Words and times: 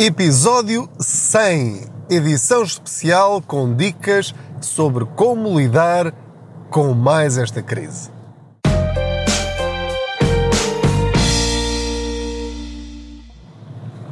Episódio 0.00 0.88
100, 1.00 1.86
edição 2.08 2.62
especial 2.62 3.42
com 3.42 3.74
dicas 3.74 4.32
sobre 4.60 5.04
como 5.04 5.58
lidar 5.58 6.14
com 6.70 6.94
mais 6.94 7.36
esta 7.36 7.60
crise. 7.60 8.08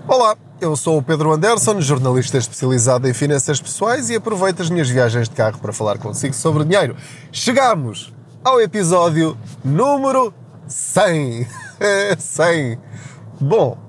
Olá, 0.09 0.37
eu 0.61 0.75
sou 0.75 0.99
o 0.99 1.03
Pedro 1.05 1.33
Anderson, 1.33 1.81
jornalista 1.81 2.37
especializado 2.37 3.09
em 3.09 3.15
finanças 3.15 3.61
pessoais 3.61 4.11
e 4.11 4.17
aproveito 4.17 4.63
as 4.63 4.69
minhas 4.69 4.91
viagens 4.91 5.29
de 5.29 5.37
carro 5.37 5.61
para 5.61 5.73
falar 5.73 5.99
consigo 5.99 6.35
sobre 6.35 6.65
dinheiro. 6.65 6.97
Chegamos 7.31 8.13
ao 8.43 8.61
episódio 8.61 9.39
número 9.65 10.35
100. 10.67 11.47
100. 12.19 12.81
Bom, 13.41 13.86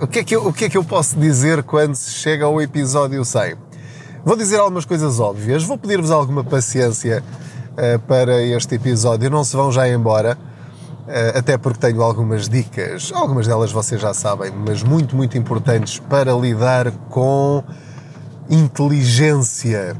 o, 0.00 0.06
que 0.06 0.20
é 0.20 0.24
que 0.24 0.34
eu, 0.34 0.46
o 0.46 0.52
que 0.52 0.64
é 0.64 0.68
que 0.68 0.76
eu 0.76 0.84
posso 0.84 1.16
dizer 1.16 1.62
quando 1.62 1.94
se 1.94 2.10
chega 2.12 2.44
ao 2.44 2.60
episódio 2.60 3.24
100? 3.24 3.54
Vou 4.24 4.36
dizer 4.36 4.58
algumas 4.58 4.84
coisas 4.84 5.20
óbvias, 5.20 5.62
vou 5.62 5.76
pedir-vos 5.76 6.10
alguma 6.10 6.42
paciência 6.42 7.22
uh, 7.72 7.98
para 8.00 8.42
este 8.42 8.74
episódio, 8.74 9.30
não 9.30 9.44
se 9.44 9.56
vão 9.56 9.70
já 9.70 9.88
embora, 9.88 10.36
uh, 10.36 11.38
até 11.38 11.58
porque 11.58 11.78
tenho 11.78 12.02
algumas 12.02 12.48
dicas, 12.48 13.10
algumas 13.14 13.46
delas 13.46 13.70
vocês 13.70 14.00
já 14.00 14.14
sabem, 14.14 14.50
mas 14.50 14.82
muito, 14.82 15.14
muito 15.14 15.36
importantes 15.36 15.98
para 15.98 16.32
lidar 16.32 16.90
com 17.10 17.62
inteligência, 18.48 19.96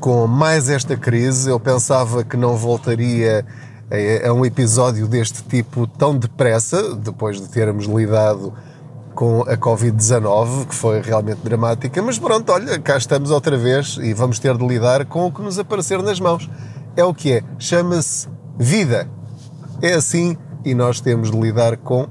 com 0.00 0.26
mais 0.26 0.68
esta 0.68 0.96
crise. 0.96 1.50
Eu 1.50 1.60
pensava 1.60 2.24
que 2.24 2.36
não 2.36 2.56
voltaria 2.56 3.44
é, 3.90 4.26
é 4.28 4.32
um 4.32 4.44
episódio 4.44 5.08
deste 5.08 5.42
tipo 5.42 5.86
tão 5.86 6.16
depressa, 6.16 6.94
depois 6.94 7.40
de 7.40 7.48
termos 7.48 7.86
lidado 7.86 8.52
com 9.20 9.42
a 9.42 9.54
Covid-19, 9.54 10.68
que 10.68 10.74
foi 10.74 11.02
realmente 11.02 11.40
dramática, 11.44 12.00
mas 12.00 12.18
pronto, 12.18 12.50
olha, 12.50 12.78
cá 12.78 12.96
estamos 12.96 13.30
outra 13.30 13.54
vez 13.58 13.98
e 14.00 14.14
vamos 14.14 14.38
ter 14.38 14.56
de 14.56 14.66
lidar 14.66 15.04
com 15.04 15.26
o 15.26 15.30
que 15.30 15.42
nos 15.42 15.58
aparecer 15.58 16.02
nas 16.02 16.18
mãos. 16.18 16.48
É 16.96 17.04
o 17.04 17.12
que 17.12 17.32
é, 17.32 17.42
chama-se 17.58 18.26
vida. 18.58 19.06
É 19.82 19.92
assim 19.92 20.38
e 20.64 20.74
nós 20.74 21.02
temos 21.02 21.30
de 21.30 21.38
lidar 21.38 21.76
com 21.76 22.08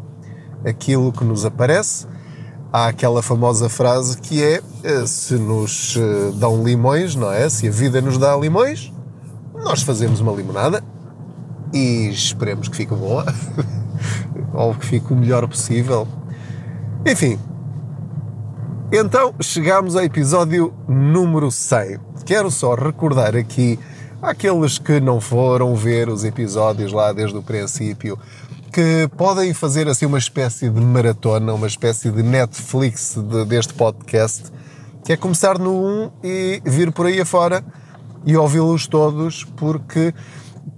aquilo 0.63 1.11
que 1.11 1.23
nos 1.23 1.45
aparece. 1.45 2.05
Há 2.71 2.89
aquela 2.89 3.23
famosa 3.23 3.69
frase 3.69 4.15
que 4.21 4.43
é: 4.43 4.61
eh, 4.83 5.07
se 5.07 5.33
nos 5.33 5.97
eh, 5.97 6.31
dão 6.35 6.63
limões, 6.63 7.15
não 7.15 7.33
é? 7.33 7.49
Se 7.49 7.67
a 7.67 7.71
vida 7.71 7.99
nos 8.01 8.19
dá 8.19 8.37
limões, 8.37 8.93
nós 9.55 9.81
fazemos 9.81 10.19
uma 10.19 10.31
limonada 10.31 10.83
e 11.73 12.07
esperemos 12.09 12.67
que 12.67 12.77
fique 12.77 12.93
boa 12.93 13.25
ou 14.53 14.75
que 14.75 14.85
fique 14.85 15.11
o 15.11 15.15
melhor 15.15 15.47
possível. 15.47 16.07
Enfim, 17.05 17.39
então 18.91 19.33
chegamos 19.41 19.95
ao 19.95 20.03
episódio 20.03 20.73
número 20.85 21.49
100. 21.49 21.97
Quero 22.25 22.51
só 22.51 22.75
recordar 22.75 23.37
aqui 23.37 23.79
àqueles 24.21 24.77
que 24.77 24.99
não 24.99 25.21
foram 25.21 25.73
ver 25.75 26.09
os 26.09 26.25
episódios 26.25 26.91
lá 26.91 27.13
desde 27.13 27.37
o 27.37 27.41
princípio 27.41 28.19
que 28.73 29.09
podem 29.15 29.53
fazer 29.53 29.87
assim 29.87 30.05
uma 30.05 30.17
espécie 30.17 30.69
de 30.69 30.81
maratona, 30.81 31.53
uma 31.53 31.67
espécie 31.67 32.11
de 32.11 32.21
Netflix 32.21 33.15
de, 33.15 33.45
deste 33.45 33.73
podcast, 33.73 34.51
que 35.05 35.13
é 35.13 35.17
começar 35.17 35.57
no 35.57 35.71
1 35.71 36.11
e 36.23 36.61
vir 36.65 36.91
por 36.91 37.05
aí 37.05 37.21
afora 37.21 37.63
e 38.25 38.35
ouvi-los 38.35 38.87
todos, 38.87 39.45
porque 39.55 40.13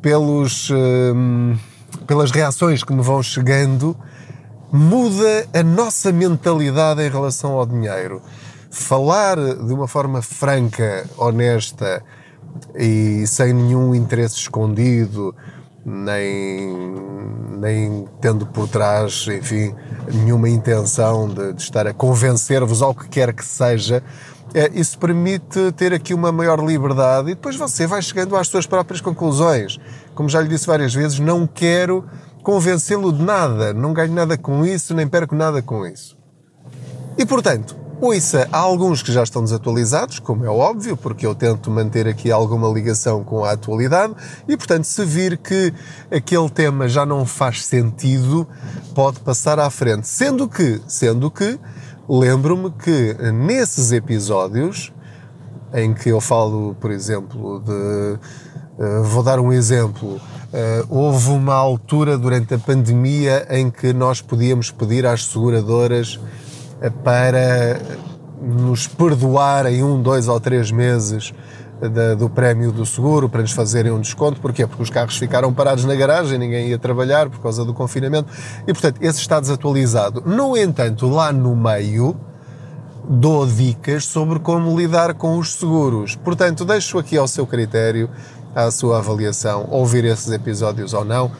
pelos, 0.02 0.69
hum, 0.69 1.58
pelas 2.06 2.30
reações 2.30 2.83
que 2.83 2.94
me 2.94 3.02
vão 3.02 3.22
chegando, 3.23 3.97
muda 4.72 5.47
a 5.53 5.64
nossa 5.64 6.11
mentalidade 6.11 7.02
em 7.02 7.09
relação 7.09 7.53
ao 7.53 7.66
dinheiro. 7.66 8.22
Falar 8.69 9.36
de 9.36 9.73
uma 9.73 9.88
forma 9.88 10.22
franca, 10.22 11.05
honesta 11.17 12.02
e 12.75 13.25
sem 13.28 13.53
nenhum 13.53 13.94
interesse 13.94 14.35
escondido, 14.35 15.35
nem, 15.85 16.75
nem 17.57 18.07
tendo 18.22 18.45
por 18.45 18.68
trás, 18.68 19.28
enfim, 19.28 19.75
nenhuma 20.13 20.47
intenção 20.50 21.28
de, 21.28 21.53
de 21.53 21.62
estar 21.62 21.88
a 21.88 21.94
convencer-vos 21.94 22.81
ao 22.81 22.95
que 22.95 23.09
quer 23.09 23.34
que 23.34 23.44
seja, 23.44 24.01
é, 24.53 24.69
isso 24.74 24.97
permite 24.97 25.72
ter 25.74 25.94
aqui 25.94 26.13
uma 26.13 26.31
maior 26.31 26.59
liberdade 26.59 27.31
e 27.31 27.35
depois 27.35 27.56
você 27.56 27.88
vai 27.88 28.01
chegando 28.01 28.35
às 28.35 28.47
suas 28.47 28.66
próprias 28.66 29.00
conclusões. 29.00 29.79
Como 30.13 30.28
já 30.28 30.41
lhe 30.41 30.50
disse 30.50 30.68
várias 30.68 30.94
vezes, 30.94 31.19
não 31.19 31.47
quero 31.47 32.06
convencê-lo 32.44 33.12
de 33.12 33.24
nada, 33.24 33.74
não 33.74 33.94
ganho 33.94 34.13
nada 34.13 34.38
com 34.38 34.66
isso, 34.66 34.94
nem 34.94 35.07
perco 35.07 35.35
nada 35.35 35.62
com 35.62 35.85
isso. 35.85 36.18
E 37.18 37.25
portanto, 37.25 37.75
ouça, 38.00 38.47
há 38.52 38.57
alguns 38.57 39.03
que 39.03 39.12
já 39.12 39.24
estão 39.24 39.44
desatualizados, 39.44 40.19
como 40.19 40.46
é 40.46 40.50
óbvio, 40.50 40.97
porque 40.97 41.25
eu 41.25 41.35
tento 41.35 41.69
manter 41.69 42.07
aqui 42.07 42.31
alguma 42.31 42.68
ligação 42.68 43.24
com 43.24 43.46
a 43.46 43.51
atualidade, 43.51 44.16
e 44.47 44.57
portanto, 44.57 44.85
se 44.85 45.06
vir 45.06 45.38
que 45.38 45.74
aquele 46.09 46.50
tema 46.50 46.88
já 46.88 47.06
não 47.06 47.25
faz 47.25 47.66
sentido, 47.66 48.47
pode 48.96 49.19
passar 49.19 49.59
à 49.59 49.69
frente. 49.69 50.07
Sendo 50.07 50.47
que, 50.47 50.81
sendo 50.88 51.30
que, 51.30 51.59
lembro-me 52.09 52.72
que 52.72 53.16
nesses 53.31 53.91
episódios 53.91 54.91
em 55.74 55.94
que 55.94 56.09
eu 56.09 56.19
falo, 56.19 56.75
por 56.80 56.91
exemplo, 56.91 57.62
de. 57.62 58.19
Uh, 58.81 59.03
vou 59.03 59.24
dar 59.24 59.40
um 59.40 59.51
exemplo. 59.51 60.19
Uh, 60.51 60.85
houve 60.89 61.29
uma 61.29 61.53
altura 61.53 62.17
durante 62.17 62.53
a 62.53 62.59
pandemia 62.59 63.47
em 63.50 63.72
que 63.72 63.94
nós 63.94 64.22
podíamos 64.22 64.69
pedir 64.69 65.06
às 65.06 65.25
seguradoras 65.25 66.16
uh, 66.16 66.91
para 67.03 67.79
nos 68.41 68.85
perdoarem 68.85 69.81
um, 69.81 70.01
dois 70.01 70.28
ou 70.28 70.39
três 70.41 70.69
meses 70.69 71.34
da, 71.89 72.16
do 72.16 72.29
prémio 72.29 72.72
do 72.72 72.85
seguro 72.85 73.29
para 73.29 73.41
nos 73.41 73.51
fazerem 73.51 73.91
um 73.91 74.00
desconto. 74.01 74.41
Porquê? 74.41 74.67
Porque 74.67 74.84
os 74.84 74.89
carros 74.89 75.17
ficaram 75.17 75.53
parados 75.53 75.85
na 75.85 75.95
garagem, 75.95 76.38
ninguém 76.38 76.68
ia 76.68 76.78
trabalhar 76.78 77.29
por 77.29 77.39
causa 77.39 77.63
do 77.63 77.73
confinamento 77.73 78.28
e, 78.68 78.73
portanto, 78.73 78.97
esse 79.01 79.19
está 79.19 79.39
desatualizado. 79.39 80.22
No 80.25 80.57
entanto, 80.57 81.07
lá 81.07 81.31
no 81.31 81.56
meio, 81.56 82.16
dou 83.07 83.45
dicas 83.47 84.06
sobre 84.06 84.39
como 84.39 84.78
lidar 84.78 85.13
com 85.13 85.38
os 85.38 85.53
seguros. 85.53 86.16
Portanto, 86.16 86.66
deixo 86.66 87.00
aqui 87.00 87.18
ao 87.18 87.28
seu 87.28 87.47
critério, 87.47 88.09
à 88.56 88.69
sua 88.72 88.97
avaliação, 88.97 89.67
ouvir 89.69 90.06
esses 90.06 90.31
episódios 90.31 90.94
ou 90.94 91.06
não 91.06 91.31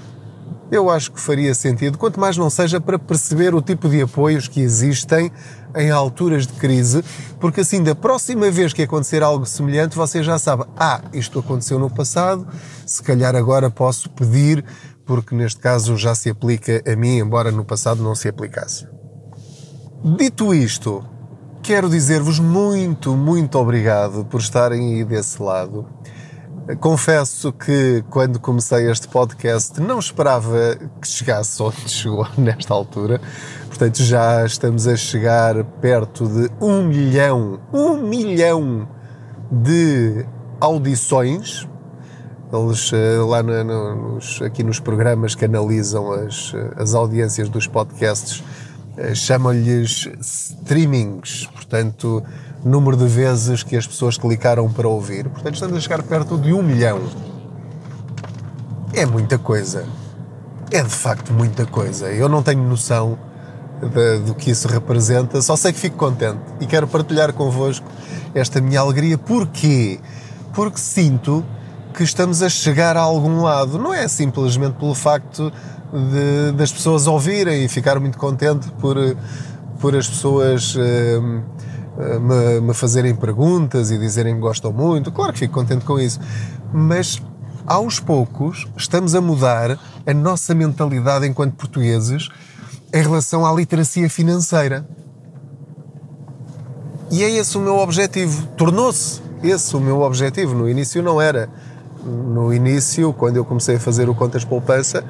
eu 0.72 0.90
acho 0.90 1.12
que 1.12 1.20
faria 1.20 1.54
sentido, 1.54 1.98
quanto 1.98 2.18
mais 2.18 2.38
não 2.38 2.50
seja 2.50 2.80
para 2.80 2.98
perceber 2.98 3.54
o 3.54 3.62
tipo 3.62 3.90
de 3.90 4.02
apoios 4.02 4.48
que 4.48 4.62
existem 4.62 5.30
em 5.76 5.92
alturas 5.92 6.48
de 6.48 6.54
crise, 6.54 7.04
porque 7.42 7.60
assim, 7.60 7.84
da 7.84 7.94
próxima 7.94 8.50
vez 8.50 8.72
que 8.72 8.82
acontecer 8.82 9.22
algo 9.22 9.46
semelhante, 9.46 9.98
você 9.98 10.24
já 10.24 10.40
sabe, 10.40 10.64
ah, 10.78 11.02
isto 11.12 11.40
aconteceu 11.40 11.78
no 11.78 11.90
passado, 11.90 12.48
se 12.86 13.04
calhar 13.04 13.36
agora 13.36 13.70
posso 13.70 14.10
pedir, 14.12 14.64
porque 15.06 15.36
neste 15.36 15.60
caso 15.60 15.98
já 15.98 16.16
se 16.16 16.30
aplica 16.30 16.82
a 16.90 16.96
mim, 16.96 17.18
embora 17.18 17.52
no 17.52 17.66
passado 17.66 18.02
não 18.02 18.16
se 18.16 18.30
aplicasse. 18.30 18.88
Dito 20.18 20.54
isto, 20.54 21.04
quero 21.62 21.90
dizer-vos 21.90 22.40
muito, 22.40 23.18
muito 23.18 23.58
obrigado 23.58 24.24
por 24.24 24.40
estarem 24.40 24.96
aí 24.96 25.04
desse 25.04 25.42
lado. 25.44 25.86
Confesso 26.80 27.52
que 27.52 28.04
quando 28.10 28.40
comecei 28.40 28.90
este 28.90 29.08
podcast 29.08 29.82
não 29.82 29.98
esperava 29.98 30.78
que 31.02 31.08
chegasse 31.08 31.62
onde 31.62 31.76
chegou 31.90 32.28
nesta 32.38 32.74
altura. 32.74 33.20
Portanto, 33.68 34.04
já 34.04 34.46
estamos 34.46 34.88
a 34.88 34.96
chegar 34.96 35.64
perto 35.82 36.28
de 36.28 36.52
um 36.62 36.84
milhão, 36.84 37.60
um 37.74 37.98
milhão 37.98 38.88
de 39.52 40.24
audições. 40.60 41.68
Eles 42.54 42.92
eh, 42.94 43.18
lá 43.18 43.42
no, 43.42 44.14
nos, 44.14 44.42
aqui 44.42 44.64
nos 44.64 44.80
programas 44.80 45.34
que 45.34 45.46
analisam 45.46 46.12
as, 46.12 46.54
as 46.76 46.94
audiências 46.94 47.50
dos 47.50 47.66
podcasts 47.66 48.44
eh, 48.44 48.71
chamam-lhes 49.14 50.10
streamings. 50.20 51.48
Portanto, 51.48 52.24
número 52.64 52.98
de 52.98 53.06
vezes 53.06 53.64
que 53.64 53.76
as 53.76 53.88
pessoas 53.88 54.18
clicaram 54.18 54.72
para 54.72 54.88
ouvir. 54.88 55.28
Portanto, 55.30 55.56
estamos 55.56 55.78
a 55.78 55.80
chegar 55.80 56.04
perto 56.04 56.38
de 56.38 56.54
um 56.54 56.62
milhão. 56.62 57.02
É 58.94 59.06
muita 59.06 59.38
coisa. 59.38 59.86
É 60.72 60.82
de 60.82 60.90
facto 60.90 61.34
muita 61.34 61.66
coisa. 61.66 62.12
Eu 62.12 62.30
não 62.30 62.44
tenho 62.44 62.64
noção 62.64 63.18
de, 63.82 64.20
do 64.20 64.36
que 64.36 64.52
isso 64.52 64.68
representa, 64.68 65.42
só 65.42 65.56
sei 65.56 65.74
que 65.74 65.80
fico 65.80 65.98
contente 65.98 66.40
e 66.60 66.66
quero 66.66 66.88
partilhar 66.88 67.34
convosco 67.34 67.88
esta 68.34 68.62
minha 68.62 68.80
alegria. 68.80 69.18
Porquê? 69.18 70.00
Porque 70.54 70.78
sinto 70.78 71.44
que 71.94 72.04
estamos 72.04 72.42
a 72.42 72.50
chegar 72.50 72.96
a 72.96 73.02
algum 73.02 73.42
lado. 73.42 73.78
Não 73.78 73.94
é 73.94 74.08
simplesmente 74.08 74.74
pelo 74.74 74.94
facto 74.94 75.52
de, 75.94 76.52
das 76.54 76.72
pessoas 76.72 77.08
ouvirem 77.08 77.66
e 77.66 77.68
ficar 77.68 78.00
muito 78.00 78.18
contente 78.18 78.72
por, 78.80 78.96
por 79.80 79.96
as 79.96 80.08
pessoas. 80.08 80.76
Uh, 80.76 81.44
me, 82.20 82.62
me 82.62 82.74
fazerem 82.74 83.14
perguntas 83.14 83.92
e 83.92 83.98
dizerem 83.98 84.36
que 84.36 84.40
gostam 84.40 84.72
muito. 84.72 85.12
Claro 85.12 85.34
que 85.34 85.40
fico 85.40 85.54
contente 85.54 85.86
com 85.86 86.00
isso. 86.00 86.20
Mas 86.74 87.22
aos 87.66 88.00
poucos 88.00 88.68
estamos 88.76 89.14
a 89.14 89.22
mudar 89.22 89.78
a 90.06 90.14
nossa 90.14 90.56
mentalidade 90.56 91.28
enquanto 91.28 91.56
portugueses 91.56 92.30
em 92.94 93.02
relação 93.02 93.46
à 93.46 93.54
literacia 93.54 94.10
financeira. 94.10 94.88
E 97.10 97.24
é 97.24 97.30
esse 97.30 97.58
o 97.58 97.62
meu 97.62 97.78
objetivo. 97.78 98.48
Tornou-se 98.58 99.22
esse 99.44 99.76
o 99.76 99.80
meu 99.80 100.02
objetivo. 100.02 100.56
No 100.56 100.70
início 100.70 101.04
não 101.04 101.22
era. 101.22 101.50
No 102.04 102.54
início, 102.54 103.14
quando 103.14 103.36
eu 103.36 103.46
comecei 103.46 103.76
a 103.76 103.80
fazer 103.80 104.10
o 104.10 104.16
Contas 104.16 104.44
Poupança, 104.44 105.04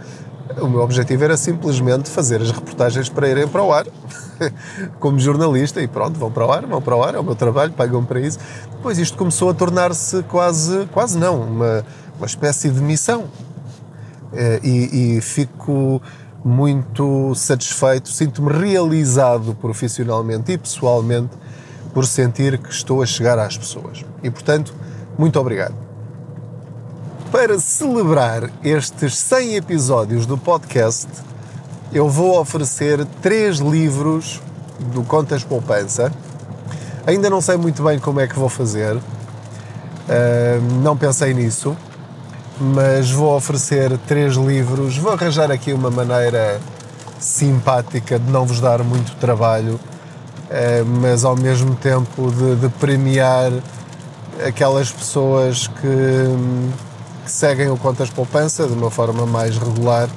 o 0.59 0.67
meu 0.67 0.81
objetivo 0.81 1.23
era 1.23 1.37
simplesmente 1.37 2.09
fazer 2.09 2.41
as 2.41 2.51
reportagens 2.51 3.09
para 3.09 3.29
irem 3.29 3.47
para 3.47 3.63
o 3.63 3.71
ar, 3.71 3.85
como 4.99 5.19
jornalista, 5.19 5.81
e 5.81 5.87
pronto, 5.87 6.17
vão 6.17 6.31
para 6.31 6.45
o 6.45 6.51
ar, 6.51 6.65
vão 6.65 6.81
para 6.81 6.95
o 6.95 7.03
ar, 7.03 7.15
é 7.15 7.19
o 7.19 7.23
meu 7.23 7.35
trabalho, 7.35 7.71
pagam 7.71 8.03
para 8.03 8.19
isso. 8.19 8.39
Depois 8.71 8.97
isto 8.97 9.17
começou 9.17 9.49
a 9.49 9.53
tornar-se 9.53 10.23
quase, 10.23 10.85
quase 10.91 11.17
não, 11.17 11.41
uma, 11.41 11.85
uma 12.17 12.25
espécie 12.25 12.69
de 12.69 12.81
missão. 12.81 13.25
Eh, 14.33 14.59
e, 14.63 15.17
e 15.17 15.21
fico 15.21 16.01
muito 16.43 17.35
satisfeito, 17.35 18.09
sinto-me 18.09 18.51
realizado 18.51 19.55
profissionalmente 19.55 20.51
e 20.51 20.57
pessoalmente 20.57 21.31
por 21.93 22.05
sentir 22.05 22.57
que 22.57 22.69
estou 22.69 23.01
a 23.01 23.05
chegar 23.05 23.37
às 23.37 23.57
pessoas. 23.57 24.03
E 24.23 24.29
portanto, 24.29 24.73
muito 25.17 25.39
obrigado. 25.39 25.90
Para 27.31 27.57
celebrar 27.59 28.49
estes 28.61 29.17
100 29.17 29.55
episódios 29.55 30.25
do 30.25 30.37
podcast, 30.37 31.07
eu 31.93 32.09
vou 32.09 32.37
oferecer 32.37 33.05
três 33.21 33.59
livros 33.59 34.41
do 34.93 35.01
Contas 35.03 35.41
Poupança. 35.41 36.11
Ainda 37.07 37.29
não 37.29 37.39
sei 37.39 37.55
muito 37.55 37.81
bem 37.81 37.99
como 37.99 38.19
é 38.19 38.27
que 38.27 38.37
vou 38.37 38.49
fazer, 38.49 38.97
uh, 38.97 39.01
não 40.83 40.97
pensei 40.97 41.33
nisso, 41.33 41.75
mas 42.59 43.09
vou 43.09 43.33
oferecer 43.33 43.97
três 43.99 44.35
livros. 44.35 44.97
Vou 44.97 45.13
arranjar 45.13 45.49
aqui 45.51 45.71
uma 45.71 45.89
maneira 45.89 46.59
simpática 47.17 48.19
de 48.19 48.29
não 48.29 48.45
vos 48.45 48.59
dar 48.59 48.83
muito 48.83 49.15
trabalho, 49.15 49.75
uh, 49.75 50.85
mas 51.01 51.23
ao 51.23 51.37
mesmo 51.37 51.75
tempo 51.75 52.29
de, 52.29 52.57
de 52.57 52.69
premiar 52.77 53.53
aquelas 54.45 54.91
pessoas 54.91 55.67
que 55.67 56.90
que 57.23 57.31
seguem 57.31 57.69
o 57.69 57.77
Contas 57.77 58.09
Poupança 58.09 58.67
de 58.67 58.73
uma 58.73 58.91
forma 58.91 59.25
mais 59.25 59.57
regular. 59.57 60.09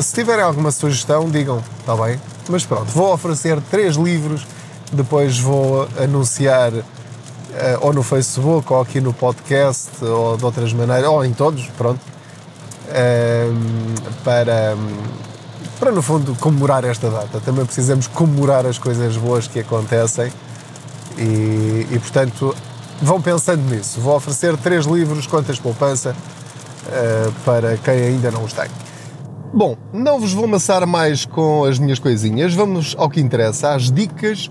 Se 0.00 0.14
tiverem 0.14 0.44
alguma 0.44 0.70
sugestão, 0.70 1.30
digam, 1.30 1.62
está 1.80 1.96
bem? 1.96 2.20
Mas 2.48 2.64
pronto, 2.64 2.86
vou 2.86 3.12
oferecer 3.12 3.60
três 3.70 3.96
livros, 3.96 4.46
depois 4.92 5.38
vou 5.38 5.88
anunciar 5.98 6.72
uh, 6.72 6.84
ou 7.80 7.92
no 7.92 8.02
Facebook, 8.02 8.72
ou 8.72 8.80
aqui 8.80 9.00
no 9.00 9.12
podcast, 9.12 10.04
ou 10.04 10.36
de 10.36 10.44
outras 10.44 10.72
maneiras, 10.72 11.08
ou 11.08 11.24
em 11.24 11.32
todos, 11.32 11.66
pronto, 11.76 12.00
uh, 12.88 14.12
para, 14.22 14.76
para 15.80 15.90
no 15.92 16.02
fundo 16.02 16.36
comemorar 16.36 16.84
esta 16.84 17.10
data. 17.10 17.40
Também 17.40 17.64
precisamos 17.64 18.06
comemorar 18.06 18.66
as 18.66 18.78
coisas 18.78 19.16
boas 19.16 19.48
que 19.48 19.60
acontecem 19.60 20.32
e, 21.18 21.86
e 21.90 21.98
portanto 21.98 22.54
vão 23.02 23.20
pensando 23.20 23.62
nisso. 23.70 24.00
Vou 24.00 24.16
oferecer 24.16 24.56
três 24.56 24.86
livros 24.86 25.26
Contas 25.26 25.58
Poupança 25.58 26.14
uh, 26.14 27.32
para 27.44 27.76
quem 27.76 27.94
ainda 27.94 28.30
não 28.30 28.44
os 28.44 28.52
tem. 28.52 28.68
Bom, 29.52 29.76
não 29.92 30.20
vos 30.20 30.32
vou 30.32 30.44
amassar 30.44 30.86
mais 30.86 31.24
com 31.24 31.64
as 31.64 31.78
minhas 31.78 31.98
coisinhas, 31.98 32.52
vamos 32.52 32.94
ao 32.98 33.08
que 33.08 33.20
interessa, 33.20 33.72
às 33.72 33.90
dicas 33.90 34.50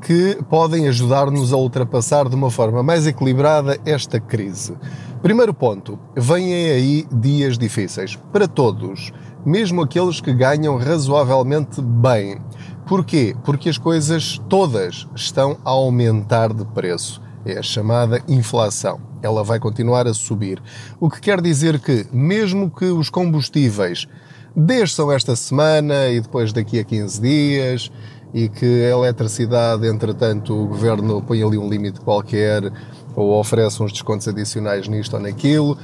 que 0.00 0.38
podem 0.48 0.88
ajudar-nos 0.88 1.52
a 1.52 1.56
ultrapassar 1.56 2.28
de 2.28 2.36
uma 2.36 2.50
forma 2.50 2.82
mais 2.82 3.06
equilibrada 3.06 3.78
esta 3.84 4.20
crise. 4.20 4.74
Primeiro 5.20 5.52
ponto, 5.52 5.98
vêm 6.16 6.54
aí 6.54 7.06
dias 7.12 7.58
difíceis 7.58 8.16
para 8.32 8.46
todos, 8.46 9.12
mesmo 9.44 9.82
aqueles 9.82 10.20
que 10.20 10.32
ganham 10.32 10.78
razoavelmente 10.78 11.82
bem. 11.82 12.38
Porquê? 12.86 13.34
Porque 13.44 13.68
as 13.68 13.78
coisas 13.78 14.40
todas 14.48 15.08
estão 15.14 15.56
a 15.64 15.70
aumentar 15.70 16.52
de 16.52 16.64
preço 16.66 17.20
é 17.46 17.58
a 17.58 17.62
chamada 17.62 18.20
inflação. 18.28 19.00
Ela 19.22 19.42
vai 19.42 19.58
continuar 19.58 20.06
a 20.06 20.12
subir. 20.12 20.62
O 21.00 21.08
que 21.08 21.20
quer 21.20 21.40
dizer 21.40 21.78
que, 21.78 22.06
mesmo 22.12 22.70
que 22.70 22.86
os 22.86 23.08
combustíveis 23.08 24.06
desçam 24.54 25.12
esta 25.12 25.36
semana 25.36 26.08
e 26.08 26.20
depois 26.20 26.52
daqui 26.52 26.80
a 26.80 26.84
15 26.84 27.20
dias, 27.20 27.92
e 28.34 28.48
que 28.48 28.84
a 28.84 28.90
eletricidade, 28.90 29.86
entretanto, 29.86 30.52
o 30.52 30.66
governo 30.66 31.22
põe 31.22 31.42
ali 31.42 31.56
um 31.56 31.68
limite 31.68 32.00
qualquer 32.00 32.70
ou 33.14 33.38
oferece 33.38 33.82
uns 33.82 33.92
descontos 33.92 34.28
adicionais 34.28 34.88
nisto 34.88 35.14
ou 35.14 35.22
naquilo, 35.22 35.78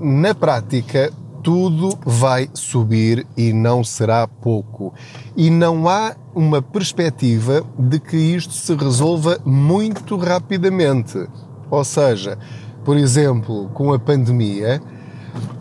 na 0.00 0.34
prática 0.34 1.12
tudo 1.44 1.90
vai 2.06 2.48
subir 2.54 3.26
e 3.36 3.52
não 3.52 3.84
será 3.84 4.26
pouco. 4.26 4.94
E 5.36 5.50
não 5.50 5.86
há 5.86 6.16
uma 6.34 6.62
perspectiva 6.62 7.62
de 7.78 8.00
que 8.00 8.16
isto 8.16 8.54
se 8.54 8.74
resolva 8.74 9.38
muito 9.44 10.16
rapidamente. 10.16 11.28
Ou 11.70 11.84
seja, 11.84 12.38
por 12.82 12.96
exemplo, 12.96 13.68
com 13.74 13.92
a 13.92 13.98
pandemia, 13.98 14.80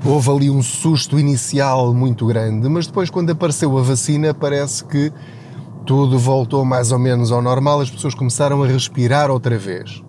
houve 0.05 0.31
ali 0.31 0.49
um 0.49 0.63
susto 0.63 1.19
inicial 1.19 1.93
muito 1.93 2.25
grande, 2.25 2.69
mas 2.69 2.87
depois, 2.87 3.09
quando 3.09 3.31
apareceu 3.31 3.77
a 3.77 3.81
vacina, 3.81 4.33
parece 4.33 4.85
que 4.85 5.11
tudo 5.85 6.17
voltou 6.17 6.63
mais 6.63 6.93
ou 6.93 6.99
menos 6.99 7.29
ao 7.29 7.41
normal, 7.41 7.81
as 7.81 7.91
pessoas 7.91 8.15
começaram 8.15 8.63
a 8.63 8.67
respirar 8.67 9.29
outra 9.29 9.57
vez. 9.57 10.01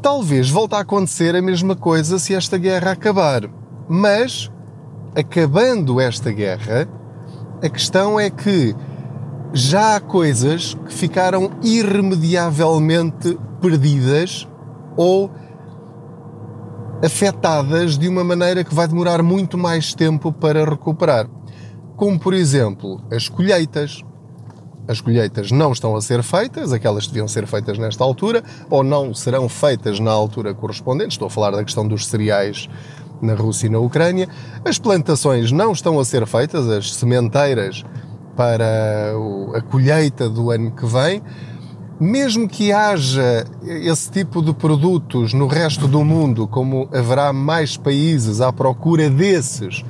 Talvez 0.00 0.48
volte 0.48 0.74
a 0.76 0.78
acontecer 0.78 1.36
a 1.36 1.42
mesma 1.42 1.76
coisa 1.76 2.18
se 2.18 2.32
esta 2.32 2.56
guerra 2.56 2.92
acabar. 2.92 3.50
Mas, 3.88 4.50
acabando 5.14 6.00
esta 6.00 6.32
guerra, 6.32 6.88
a 7.62 7.68
questão 7.68 8.18
é 8.18 8.28
que 8.30 8.74
já 9.52 9.96
há 9.96 10.00
coisas 10.00 10.74
que 10.74 10.92
ficaram 10.92 11.50
irremediavelmente 11.62 13.38
perdidas 13.60 14.46
ou 14.96 15.30
afetadas 17.02 17.96
de 17.96 18.08
uma 18.08 18.24
maneira 18.24 18.64
que 18.64 18.74
vai 18.74 18.88
demorar 18.88 19.22
muito 19.22 19.56
mais 19.56 19.94
tempo 19.94 20.32
para 20.32 20.64
recuperar. 20.64 21.28
Como, 21.96 22.18
por 22.18 22.34
exemplo, 22.34 23.00
as 23.10 23.28
colheitas. 23.28 24.02
As 24.88 25.00
colheitas 25.00 25.50
não 25.50 25.72
estão 25.72 25.96
a 25.96 26.00
ser 26.00 26.22
feitas, 26.22 26.72
aquelas 26.72 27.06
que 27.06 27.12
deviam 27.12 27.26
ser 27.26 27.44
feitas 27.44 27.76
nesta 27.76 28.04
altura, 28.04 28.44
ou 28.70 28.84
não 28.84 29.12
serão 29.12 29.48
feitas 29.48 29.98
na 29.98 30.12
altura 30.12 30.54
correspondente. 30.54 31.10
Estou 31.10 31.26
a 31.26 31.30
falar 31.30 31.50
da 31.50 31.64
questão 31.64 31.88
dos 31.88 32.06
cereais 32.06 32.68
na 33.20 33.34
Rússia 33.34 33.66
e 33.66 33.70
na 33.70 33.78
Ucrânia. 33.78 34.28
As 34.64 34.78
plantações 34.78 35.52
não 35.52 35.72
estão 35.72 35.98
a 35.98 36.04
ser 36.04 36.26
feitas, 36.26 36.68
as 36.68 36.94
sementeiras 36.94 37.84
para 38.36 39.12
a 39.54 39.60
colheita 39.62 40.28
do 40.28 40.50
ano 40.50 40.70
que 40.70 40.86
vem. 40.86 41.22
Mesmo 41.98 42.46
que 42.46 42.72
haja 42.72 43.46
esse 43.64 44.10
tipo 44.10 44.42
de 44.42 44.52
produtos 44.52 45.32
no 45.32 45.46
resto 45.46 45.88
do 45.88 46.04
mundo, 46.04 46.46
como 46.46 46.88
haverá 46.92 47.32
mais 47.32 47.78
países 47.78 48.42
à 48.42 48.52
procura 48.52 49.08
desses, 49.08 49.82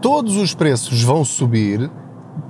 todos 0.00 0.36
os 0.36 0.54
preços 0.54 1.02
vão 1.02 1.24
subir. 1.24 1.90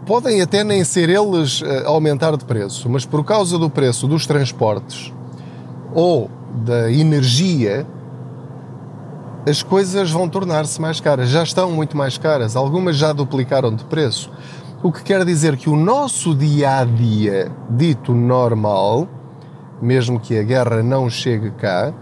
Podem 0.05 0.43
até 0.43 0.63
nem 0.63 0.85
ser 0.85 1.09
eles 1.09 1.63
eh, 1.65 1.85
aumentar 1.87 2.37
de 2.37 2.45
preço, 2.45 2.89
mas 2.91 3.07
por 3.07 3.25
causa 3.25 3.59
do 3.59 3.71
preço 3.71 4.07
dos 4.07 4.27
transportes 4.27 5.13
ou 5.95 6.31
da 6.65 6.91
energia, 6.91 7.87
as 9.49 9.63
coisas 9.63 10.11
vão 10.11 10.29
tornar-se 10.29 10.81
mais 10.81 11.01
caras. 11.01 11.31
Já 11.31 11.43
estão 11.43 11.71
muito 11.73 11.97
mais 11.97 12.19
caras. 12.19 12.55
Algumas 12.55 12.97
já 12.97 13.13
duplicaram 13.13 13.75
de 13.75 13.85
preço. 13.85 14.31
O 14.83 14.93
que 14.93 15.03
quer 15.03 15.25
dizer 15.25 15.57
que 15.57 15.71
o 15.71 15.77
nosso 15.77 16.35
dia 16.35 16.81
a 16.81 16.85
dia, 16.85 17.51
dito 17.71 18.15
normal, 18.15 19.09
mesmo 19.81 20.21
que 20.21 20.39
a 20.39 20.43
guerra 20.43 20.83
não 20.83 21.09
chegue 21.09 21.51
cá, 21.53 21.93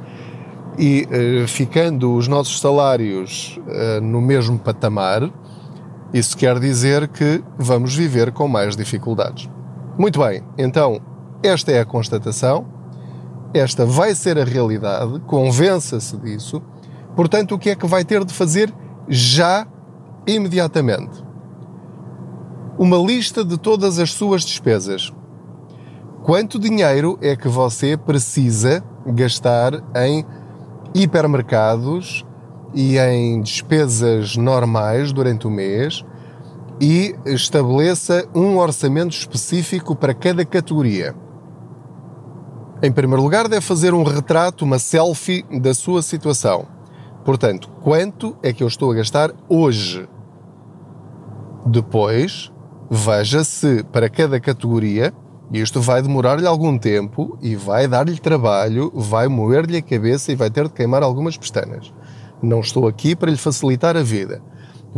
e 0.78 1.06
uh, 1.06 1.48
ficando 1.48 2.14
os 2.14 2.28
nossos 2.28 2.60
salários 2.60 3.58
uh, 3.66 4.00
no 4.02 4.20
mesmo 4.20 4.58
patamar, 4.58 5.30
isso 6.12 6.36
quer 6.36 6.58
dizer 6.58 7.08
que 7.08 7.42
vamos 7.56 7.94
viver 7.94 8.30
com 8.32 8.46
mais 8.46 8.76
dificuldades. 8.76 9.48
Muito 9.96 10.20
bem, 10.20 10.42
então 10.58 11.00
esta 11.42 11.72
é 11.72 11.80
a 11.80 11.84
constatação, 11.86 12.66
esta 13.54 13.86
vai 13.86 14.14
ser 14.14 14.38
a 14.38 14.44
realidade, 14.44 15.18
convença-se 15.20 16.14
disso 16.18 16.62
Portanto, 17.16 17.54
o 17.54 17.58
que 17.58 17.70
é 17.70 17.74
que 17.74 17.86
vai 17.86 18.04
ter 18.04 18.22
de 18.26 18.34
fazer 18.34 18.72
já, 19.08 19.66
imediatamente? 20.26 21.24
Uma 22.78 22.98
lista 22.98 23.42
de 23.42 23.56
todas 23.56 23.98
as 23.98 24.12
suas 24.12 24.44
despesas. 24.44 25.10
Quanto 26.22 26.58
dinheiro 26.58 27.18
é 27.22 27.34
que 27.34 27.48
você 27.48 27.96
precisa 27.96 28.84
gastar 29.06 29.72
em 29.96 30.26
hipermercados 30.94 32.26
e 32.74 32.98
em 32.98 33.40
despesas 33.40 34.36
normais 34.36 35.10
durante 35.10 35.46
o 35.46 35.50
mês 35.50 36.04
e 36.78 37.14
estabeleça 37.24 38.28
um 38.34 38.58
orçamento 38.58 39.16
específico 39.16 39.96
para 39.96 40.12
cada 40.12 40.44
categoria. 40.44 41.14
Em 42.82 42.92
primeiro 42.92 43.22
lugar, 43.22 43.48
deve 43.48 43.62
fazer 43.64 43.94
um 43.94 44.02
retrato, 44.02 44.66
uma 44.66 44.78
selfie 44.78 45.42
da 45.60 45.72
sua 45.72 46.02
situação. 46.02 46.75
Portanto, 47.26 47.68
quanto 47.82 48.36
é 48.40 48.52
que 48.52 48.62
eu 48.62 48.68
estou 48.68 48.92
a 48.92 48.94
gastar 48.94 49.32
hoje? 49.48 50.08
Depois, 51.66 52.52
veja 52.88 53.42
se 53.42 53.82
para 53.82 54.08
cada 54.08 54.38
categoria 54.38 55.12
isto 55.52 55.80
vai 55.80 56.00
demorar-lhe 56.00 56.46
algum 56.46 56.78
tempo 56.78 57.36
e 57.42 57.56
vai 57.56 57.88
dar-lhe 57.88 58.16
trabalho, 58.20 58.92
vai 58.94 59.26
moer-lhe 59.26 59.76
a 59.76 59.82
cabeça 59.82 60.30
e 60.30 60.36
vai 60.36 60.50
ter 60.50 60.68
de 60.68 60.72
queimar 60.72 61.02
algumas 61.02 61.36
pestanas. 61.36 61.92
Não 62.40 62.60
estou 62.60 62.86
aqui 62.86 63.16
para 63.16 63.30
lhe 63.30 63.36
facilitar 63.36 63.96
a 63.96 64.04
vida. 64.04 64.40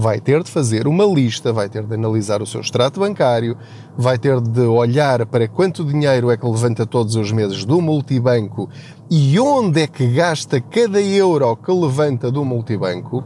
Vai 0.00 0.21
ter 0.21 0.45
de 0.45 0.50
fazer 0.52 0.87
uma 0.87 1.05
lista, 1.05 1.52
vai 1.52 1.69
ter 1.69 1.83
de 1.83 1.93
analisar 1.93 2.40
o 2.40 2.47
seu 2.47 2.61
extrato 2.61 3.00
bancário, 3.00 3.57
vai 3.97 4.17
ter 4.17 4.40
de 4.40 4.61
olhar 4.61 5.26
para 5.26 5.49
quanto 5.49 5.85
dinheiro 5.85 6.31
é 6.31 6.37
que 6.37 6.47
levanta 6.47 6.87
todos 6.87 7.17
os 7.17 7.33
meses 7.33 7.64
do 7.64 7.81
multibanco 7.81 8.71
e 9.11 9.40
onde 9.40 9.83
é 9.83 9.87
que 9.88 10.07
gasta 10.07 10.61
cada 10.61 11.02
euro 11.02 11.57
que 11.57 11.73
levanta 11.73 12.31
do 12.31 12.45
multibanco, 12.45 13.25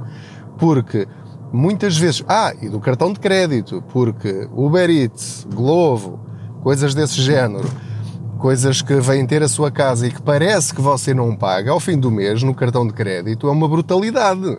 porque 0.56 1.06
muitas 1.52 1.98
vezes. 1.98 2.24
Ah, 2.26 2.54
e 2.62 2.70
do 2.70 2.80
cartão 2.80 3.12
de 3.12 3.20
crédito, 3.20 3.84
porque 3.92 4.48
Uber 4.56 4.88
Eats, 4.88 5.46
Glovo, 5.54 6.20
coisas 6.62 6.94
desse 6.94 7.20
género, 7.20 7.68
coisas 8.38 8.80
que 8.80 8.94
vêm 8.94 9.26
ter 9.26 9.42
a 9.42 9.48
sua 9.48 9.70
casa 9.70 10.06
e 10.06 10.10
que 10.10 10.22
parece 10.22 10.74
que 10.74 10.80
você 10.80 11.12
não 11.12 11.36
paga, 11.36 11.70
ao 11.70 11.78
fim 11.78 11.98
do 11.98 12.10
mês, 12.10 12.42
no 12.42 12.54
cartão 12.54 12.86
de 12.86 12.94
crédito, 12.94 13.46
é 13.46 13.50
uma 13.50 13.68
brutalidade. 13.68 14.58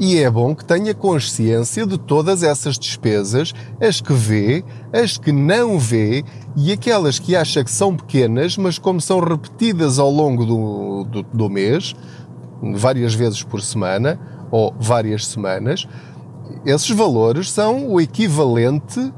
E 0.00 0.16
é 0.16 0.30
bom 0.30 0.54
que 0.54 0.64
tenha 0.64 0.94
consciência 0.94 1.86
de 1.86 1.98
todas 1.98 2.42
essas 2.42 2.78
despesas, 2.78 3.52
as 3.78 4.00
que 4.00 4.14
vê, 4.14 4.64
as 4.90 5.18
que 5.18 5.30
não 5.30 5.78
vê 5.78 6.24
e 6.56 6.72
aquelas 6.72 7.18
que 7.18 7.36
acha 7.36 7.62
que 7.62 7.70
são 7.70 7.94
pequenas, 7.94 8.56
mas 8.56 8.78
como 8.78 8.98
são 8.98 9.20
repetidas 9.20 9.98
ao 9.98 10.10
longo 10.10 10.46
do, 10.46 11.04
do, 11.04 11.22
do 11.22 11.50
mês, 11.50 11.94
várias 12.62 13.12
vezes 13.12 13.42
por 13.42 13.60
semana 13.60 14.18
ou 14.50 14.74
várias 14.80 15.26
semanas, 15.26 15.86
esses 16.64 16.90
valores 16.90 17.50
são 17.50 17.86
o 17.86 18.00
equivalente 18.00 19.12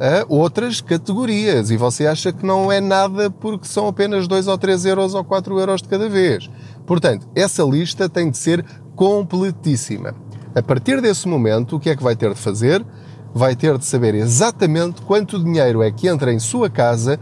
a 0.00 0.24
outras 0.28 0.80
categorias 0.80 1.70
e 1.70 1.76
você 1.76 2.06
acha 2.06 2.32
que 2.32 2.46
não 2.46 2.70
é 2.70 2.80
nada 2.80 3.30
porque 3.30 3.66
são 3.66 3.88
apenas 3.88 4.28
2 4.28 4.46
ou 4.46 4.56
3 4.56 4.86
euros 4.86 5.12
ou 5.12 5.24
4 5.24 5.58
euros 5.58 5.82
de 5.82 5.88
cada 5.88 6.08
vez. 6.08 6.48
Portanto, 6.90 7.28
essa 7.36 7.62
lista 7.62 8.08
tem 8.08 8.32
de 8.32 8.36
ser 8.36 8.66
completíssima. 8.96 10.12
A 10.52 10.60
partir 10.60 11.00
desse 11.00 11.28
momento, 11.28 11.76
o 11.76 11.78
que 11.78 11.88
é 11.88 11.94
que 11.94 12.02
vai 12.02 12.16
ter 12.16 12.34
de 12.34 12.40
fazer? 12.40 12.84
Vai 13.32 13.54
ter 13.54 13.78
de 13.78 13.84
saber 13.84 14.12
exatamente 14.16 15.00
quanto 15.02 15.38
dinheiro 15.38 15.84
é 15.84 15.92
que 15.92 16.08
entra 16.08 16.32
em 16.32 16.40
sua 16.40 16.68
casa 16.68 17.16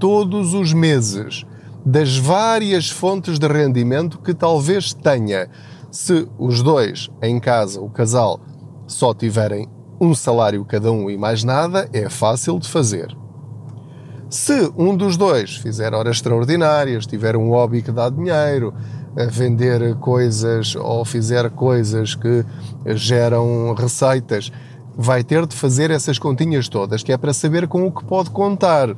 todos 0.00 0.54
os 0.54 0.72
meses, 0.72 1.46
das 1.86 2.18
várias 2.18 2.90
fontes 2.90 3.38
de 3.38 3.46
rendimento 3.46 4.18
que 4.18 4.34
talvez 4.34 4.92
tenha. 4.92 5.48
Se 5.88 6.28
os 6.36 6.60
dois 6.60 7.08
em 7.22 7.38
casa, 7.38 7.80
o 7.80 7.88
casal, 7.88 8.40
só 8.88 9.14
tiverem 9.14 9.68
um 10.00 10.16
salário 10.16 10.64
cada 10.64 10.90
um 10.90 11.08
e 11.08 11.16
mais 11.16 11.44
nada, 11.44 11.88
é 11.92 12.10
fácil 12.10 12.58
de 12.58 12.68
fazer. 12.68 13.16
Se 14.28 14.72
um 14.76 14.96
dos 14.96 15.16
dois 15.16 15.56
fizer 15.56 15.92
horas 15.94 16.16
extraordinárias, 16.16 17.06
tiver 17.06 17.36
um 17.36 17.50
hobby 17.50 17.82
que 17.82 17.92
dá 17.92 18.08
dinheiro, 18.08 18.72
vender 19.30 19.94
coisas 19.96 20.74
ou 20.74 21.04
fizer 21.04 21.50
coisas 21.50 22.14
que 22.14 22.44
geram 22.94 23.74
receitas, 23.74 24.50
vai 24.96 25.22
ter 25.22 25.46
de 25.46 25.56
fazer 25.56 25.90
essas 25.90 26.18
continhas 26.18 26.68
todas, 26.68 27.02
que 27.02 27.12
é 27.12 27.16
para 27.16 27.32
saber 27.32 27.66
com 27.66 27.86
o 27.86 27.92
que 27.92 28.04
pode 28.04 28.30
contar. 28.30 28.94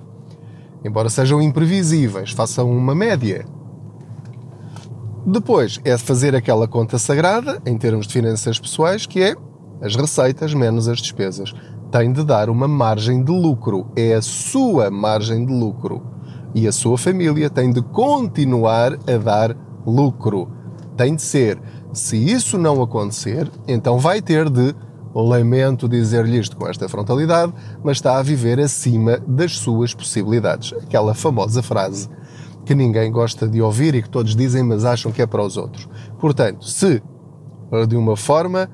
Embora 0.85 1.09
sejam 1.09 1.41
imprevisíveis, 1.41 2.31
façam 2.31 2.71
uma 2.71 2.95
média. 2.95 3.47
Depois 5.27 5.81
é 5.85 5.97
fazer 5.97 6.37
aquela 6.37 6.69
conta 6.69 6.99
sagrada, 6.99 7.61
em 7.65 7.79
termos 7.79 8.07
de 8.07 8.13
finanças 8.13 8.59
pessoais, 8.59 9.07
que 9.07 9.23
é 9.23 9.35
as 9.81 9.97
receitas 9.97 10.53
menos 10.53 10.87
as 10.87 10.99
despesas. 10.99 11.55
Tem 11.91 12.13
de 12.13 12.25
dar 12.25 12.51
uma 12.51 12.69
margem 12.69 13.23
de 13.25 13.33
lucro. 13.33 13.87
É 13.97 14.15
a 14.15 14.23
sua 14.23 14.91
margem 14.91 15.47
de 15.47 15.53
lucro. 15.53 16.03
E 16.55 16.69
a 16.69 16.73
sua 16.73 16.99
família 16.99 17.49
tem 17.49 17.73
de 17.73 17.81
continuar 17.81 18.95
a 18.95 19.17
dar 19.17 19.57
lucro. 19.87 20.49
Tem 20.97 21.15
de 21.15 21.23
ser. 21.23 21.59
Se 21.93 22.17
isso 22.17 22.59
não 22.59 22.83
acontecer, 22.83 23.51
então 23.67 23.99
vai 23.99 24.21
ter 24.21 24.51
de, 24.51 24.75
lamento 25.15 25.89
dizer-lhe 25.89 26.39
isto 26.39 26.57
com 26.57 26.67
esta 26.67 26.89
frontalidade, 26.89 27.53
mas 27.83 27.99
está 27.99 28.19
a 28.19 28.23
viver 28.23 28.59
acima 28.59 29.19
das 29.27 29.57
suas 29.57 29.95
possibilidades. 29.95 30.73
Aquela 30.73 31.15
famosa 31.15 31.63
frase 31.63 32.09
que 32.65 32.75
ninguém 32.75 33.13
gosta 33.13 33.47
de 33.47 33.61
ouvir 33.61 33.95
e 33.95 34.03
que 34.03 34.09
todos 34.09 34.35
dizem, 34.35 34.63
mas 34.63 34.85
acham 34.85 35.13
que 35.13 35.23
é 35.23 35.27
para 35.27 35.43
os 35.43 35.57
outros. 35.57 35.89
Portanto, 36.19 36.65
se 36.65 37.03
de 37.89 37.97
uma 37.97 38.17
forma 38.17 38.69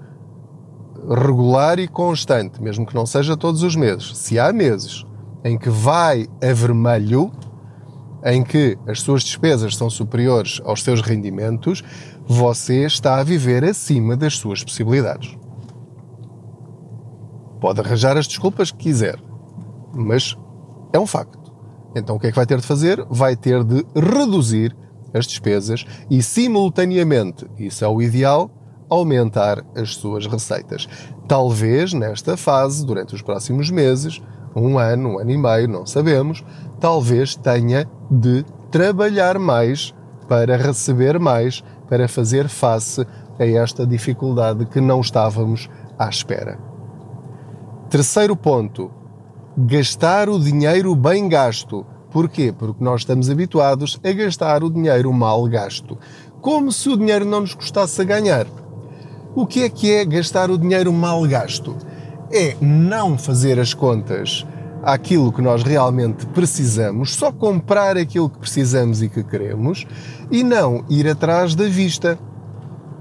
regular 1.09 1.79
e 1.79 1.89
constante, 1.89 2.63
mesmo 2.63 2.87
que 2.87 2.95
não 2.95 3.07
seja 3.07 3.37
todos 3.37 3.63
os 3.63 3.75
meses, 3.75 4.17
se 4.17 4.39
há 4.39 4.53
meses 4.53 5.05
em 5.45 5.59
que 5.59 5.71
vai 5.71 6.29
a 6.43 6.53
vermelho, 6.53 7.33
em 8.25 8.43
que 8.43 8.79
as 8.87 9.01
suas 9.01 9.23
despesas 9.23 9.77
são 9.77 9.89
superiores 9.89 10.61
aos 10.65 10.83
seus 10.83 11.01
rendimentos, 11.01 11.83
você 12.27 12.85
está 12.85 13.19
a 13.19 13.25
viver 13.25 13.65
acima 13.65 14.17
das 14.17 14.37
suas 14.37 14.63
possibilidades. 14.63 15.37
Pode 17.61 17.81
arranjar 17.81 18.17
as 18.17 18.27
desculpas 18.27 18.71
que 18.71 18.79
quiser, 18.79 19.19
mas 19.93 20.37
é 20.93 20.99
um 20.99 21.07
facto. 21.07 21.53
Então 21.95 22.17
o 22.17 22.21
que 22.21 22.29
é 22.29 22.31
que 22.31 22.37
vai 22.37 22.47
ter 22.47 22.59
de 22.61 22.67
fazer? 22.67 23.05
Vai 23.11 23.37
ter 23.37 23.65
de 23.65 23.85
reduzir 23.95 24.77
as 25.13 25.27
despesas 25.27 25.85
e, 26.09 26.23
simultaneamente, 26.23 27.47
isso 27.59 27.85
é 27.85 27.89
o 27.89 28.01
ideal, 28.01 28.51
aumentar 28.89 29.65
as 29.75 29.95
suas 29.95 30.27
receitas. 30.27 30.89
Talvez 31.29 31.93
nesta 31.93 32.37
fase, 32.37 32.85
durante 32.85 33.15
os 33.15 33.23
próximos 33.23 33.71
meses, 33.71 34.21
um 34.55 34.79
ano, 34.79 35.11
um 35.11 35.19
ano 35.19 35.31
e 35.31 35.39
meio, 35.39 35.69
não 35.69 35.87
sabemos, 35.87 36.45
talvez 36.81 37.37
tenha 37.37 37.87
de 38.11 38.45
trabalhar 38.71 39.39
mais 39.39 39.95
para 40.27 40.57
receber 40.57 41.19
mais, 41.19 41.63
para 41.89 42.09
fazer 42.09 42.49
face 42.49 43.07
a 43.39 43.45
esta 43.45 43.87
dificuldade 43.87 44.65
que 44.67 44.81
não 44.81 45.01
estávamos 45.01 45.69
à 45.99 46.09
espera. 46.09 46.59
Terceiro 47.89 48.35
ponto: 48.35 48.91
gastar 49.57 50.29
o 50.29 50.39
dinheiro 50.39 50.95
bem 50.95 51.29
gasto. 51.29 51.85
Porquê? 52.11 52.53
Porque 52.57 52.83
nós 52.83 53.03
estamos 53.03 53.31
habituados 53.31 54.01
a 54.03 54.13
gastar 54.13 54.65
o 54.65 54.71
dinheiro 54.71 55.13
mal 55.13 55.47
gasto, 55.47 55.97
como 56.41 56.73
se 56.73 56.89
o 56.89 56.97
dinheiro 56.97 57.25
não 57.25 57.43
nos 57.43 57.55
custasse 57.55 58.01
a 58.01 58.05
ganhar. 58.05 58.47
O 59.35 59.47
que 59.47 59.63
é 59.63 59.69
que 59.69 59.93
é 59.93 60.05
gastar 60.05 60.51
o 60.51 60.59
dinheiro 60.59 60.93
mal 60.93 61.23
gasto? 61.27 61.77
É 62.33 62.57
não 62.61 63.17
fazer 63.17 63.61
as 63.61 63.75
contas 63.75 64.45
àquilo 64.83 65.33
que 65.33 65.43
nós 65.43 65.63
realmente 65.63 66.27
precisamos, 66.27 67.15
só 67.15 67.31
comprar 67.31 67.97
aquilo 67.97 68.31
que 68.31 68.39
precisamos 68.39 69.03
e 69.03 69.09
que 69.09 69.23
queremos 69.23 69.87
e 70.31 70.43
não 70.43 70.85
ir 70.89 71.09
atrás 71.09 71.55
da 71.55 71.69
vista, 71.69 72.19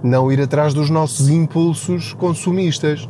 não 0.04 0.32
ir 0.32 0.42
atrás 0.42 0.74
dos 0.74 0.90
nossos 0.90 1.30
impulsos 1.30 2.14
consumistas. 2.14 3.08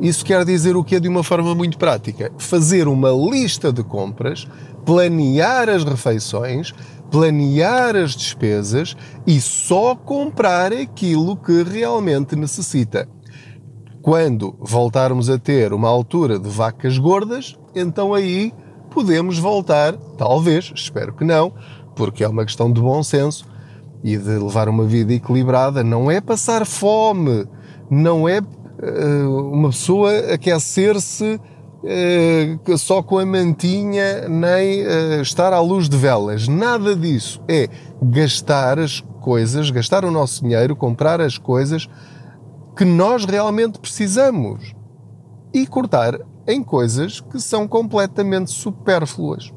Isso 0.00 0.24
quer 0.24 0.44
dizer 0.44 0.76
o 0.76 0.84
que 0.84 0.96
é 0.96 1.00
de 1.00 1.08
uma 1.08 1.22
forma 1.22 1.54
muito 1.54 1.78
prática? 1.78 2.30
Fazer 2.36 2.86
uma 2.86 3.10
lista 3.10 3.72
de 3.72 3.82
compras, 3.82 4.46
planear 4.84 5.68
as 5.68 5.84
refeições, 5.84 6.72
planear 7.10 7.96
as 7.96 8.14
despesas 8.14 8.96
e 9.26 9.40
só 9.40 9.94
comprar 9.94 10.72
aquilo 10.72 11.36
que 11.36 11.62
realmente 11.62 12.36
necessita. 12.36 13.08
Quando 14.06 14.54
voltarmos 14.60 15.28
a 15.28 15.36
ter 15.36 15.72
uma 15.72 15.88
altura 15.88 16.38
de 16.38 16.48
vacas 16.48 16.96
gordas, 16.96 17.58
então 17.74 18.14
aí 18.14 18.54
podemos 18.88 19.36
voltar, 19.36 19.94
talvez, 20.16 20.70
espero 20.72 21.12
que 21.12 21.24
não, 21.24 21.52
porque 21.96 22.22
é 22.22 22.28
uma 22.28 22.44
questão 22.44 22.72
de 22.72 22.80
bom 22.80 23.02
senso 23.02 23.44
e 24.04 24.16
de 24.16 24.38
levar 24.38 24.68
uma 24.68 24.84
vida 24.84 25.12
equilibrada. 25.12 25.82
Não 25.82 26.08
é 26.08 26.20
passar 26.20 26.64
fome, 26.64 27.48
não 27.90 28.28
é 28.28 28.38
uh, 28.38 29.50
uma 29.52 29.70
pessoa 29.70 30.16
aquecer-se 30.32 31.40
uh, 31.82 32.78
só 32.78 33.02
com 33.02 33.18
a 33.18 33.26
mantinha, 33.26 34.28
nem 34.28 34.86
uh, 34.86 35.20
estar 35.20 35.52
à 35.52 35.58
luz 35.58 35.88
de 35.88 35.96
velas. 35.96 36.46
Nada 36.46 36.94
disso. 36.94 37.42
É 37.48 37.68
gastar 38.00 38.78
as 38.78 39.00
coisas, 39.20 39.68
gastar 39.68 40.04
o 40.04 40.12
nosso 40.12 40.44
dinheiro, 40.44 40.76
comprar 40.76 41.20
as 41.20 41.36
coisas 41.38 41.88
que 42.76 42.84
nós 42.84 43.24
realmente 43.24 43.78
precisamos 43.78 44.74
e 45.52 45.66
cortar 45.66 46.18
em 46.46 46.62
coisas 46.62 47.20
que 47.20 47.40
são 47.40 47.66
completamente 47.66 48.50
supérfluas. 48.50 49.50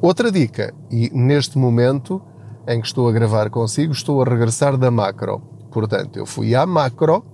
Outra 0.00 0.32
dica, 0.32 0.74
e 0.90 1.10
neste 1.12 1.58
momento 1.58 2.22
em 2.66 2.80
que 2.80 2.86
estou 2.86 3.08
a 3.08 3.12
gravar 3.12 3.50
consigo, 3.50 3.92
estou 3.92 4.22
a 4.22 4.24
regressar 4.24 4.76
da 4.76 4.90
macro. 4.90 5.40
Portanto, 5.70 6.18
eu 6.18 6.24
fui 6.24 6.54
à 6.54 6.64
macro. 6.64 7.24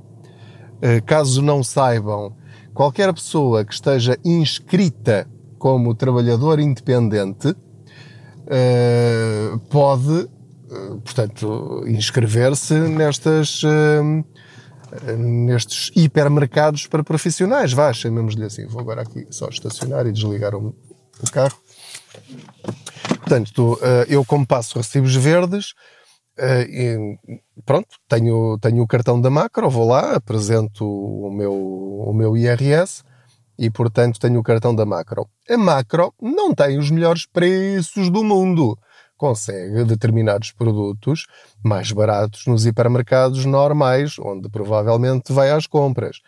Eh, 0.82 1.00
caso 1.00 1.42
não 1.42 1.62
saibam, 1.62 2.34
qualquer 2.72 3.12
pessoa 3.12 3.64
que 3.64 3.74
esteja 3.74 4.18
inscrita 4.24 5.28
como 5.58 5.94
trabalhador 5.94 6.58
independente 6.58 7.54
eh, 8.46 9.52
pode, 9.68 10.26
eh, 10.70 10.96
portanto, 11.04 11.84
inscrever-se 11.86 12.74
nestas 12.74 13.62
nestes 15.16 15.90
hipermercados 15.94 16.86
para 16.86 17.04
profissionais, 17.04 17.72
vá, 17.72 17.92
chamemos-lhe 17.92 18.44
assim. 18.44 18.66
Vou 18.66 18.80
agora 18.80 19.02
aqui 19.02 19.26
só 19.30 19.48
estacionar 19.48 20.06
e 20.06 20.12
desligar 20.12 20.54
o, 20.54 20.74
o 21.22 21.30
carro. 21.30 21.56
Portanto, 23.18 23.52
tu, 23.54 23.74
uh, 23.74 24.04
eu 24.08 24.24
como 24.24 24.46
passo 24.46 24.78
recibos 24.78 25.14
verdes, 25.14 25.70
uh, 26.38 26.62
e, 26.68 27.18
pronto, 27.64 27.88
tenho, 28.08 28.58
tenho 28.60 28.82
o 28.82 28.86
cartão 28.86 29.20
da 29.20 29.30
Macro, 29.30 29.70
vou 29.70 29.86
lá, 29.86 30.16
apresento 30.16 30.84
o 30.84 31.30
meu, 31.30 31.52
o 31.52 32.12
meu 32.12 32.36
IRS 32.36 33.02
e, 33.58 33.70
portanto, 33.70 34.18
tenho 34.18 34.40
o 34.40 34.42
cartão 34.42 34.74
da 34.74 34.86
Macro. 34.86 35.28
A 35.48 35.56
Macro 35.56 36.14
não 36.20 36.54
tem 36.54 36.78
os 36.78 36.90
melhores 36.90 37.26
preços 37.26 38.08
do 38.10 38.24
mundo. 38.24 38.78
Consegue 39.20 39.84
determinados 39.84 40.50
produtos 40.50 41.26
mais 41.62 41.92
baratos 41.92 42.46
nos 42.46 42.64
hipermercados 42.64 43.44
normais, 43.44 44.18
onde 44.18 44.48
provavelmente 44.48 45.30
vai 45.30 45.50
às 45.50 45.66
compras. 45.66 46.20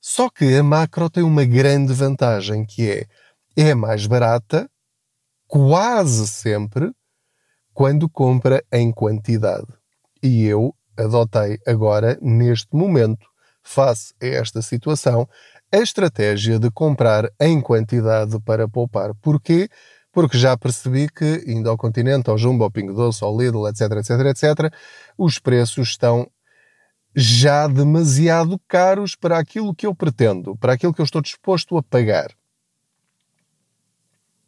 Só 0.00 0.28
que 0.28 0.56
a 0.56 0.62
Macro 0.64 1.08
tem 1.08 1.22
uma 1.22 1.44
grande 1.44 1.92
vantagem, 1.92 2.66
que 2.66 2.90
é 2.90 3.06
é 3.56 3.74
mais 3.76 4.06
barata 4.06 4.68
quase 5.46 6.26
sempre 6.26 6.90
quando 7.72 8.08
compra 8.08 8.64
em 8.72 8.90
quantidade. 8.90 9.68
E 10.20 10.44
eu 10.44 10.74
adotei 10.98 11.58
agora, 11.64 12.18
neste 12.20 12.74
momento, 12.74 13.24
face 13.62 14.14
a 14.20 14.26
esta 14.26 14.62
situação, 14.62 15.28
a 15.72 15.78
estratégia 15.78 16.58
de 16.58 16.72
comprar 16.72 17.30
em 17.40 17.60
quantidade 17.60 18.40
para 18.40 18.68
poupar. 18.68 19.14
Porquê? 19.22 19.68
Porque 20.12 20.36
já 20.36 20.56
percebi 20.56 21.08
que, 21.08 21.42
indo 21.46 21.70
ao 21.70 21.76
continente, 21.76 22.28
ao 22.28 22.36
Jumbo, 22.36 22.64
ao 22.64 22.70
Pingo 22.70 22.92
Doce, 22.92 23.24
ao 23.24 23.36
Lidl, 23.36 23.66
etc, 23.66 23.92
etc, 23.92 24.10
etc, 24.26 24.74
os 25.16 25.38
preços 25.38 25.88
estão 25.88 26.30
já 27.14 27.66
demasiado 27.66 28.60
caros 28.68 29.14
para 29.16 29.38
aquilo 29.38 29.74
que 29.74 29.86
eu 29.86 29.94
pretendo, 29.94 30.56
para 30.56 30.74
aquilo 30.74 30.92
que 30.92 31.00
eu 31.00 31.04
estou 31.04 31.22
disposto 31.22 31.76
a 31.76 31.82
pagar. 31.82 32.30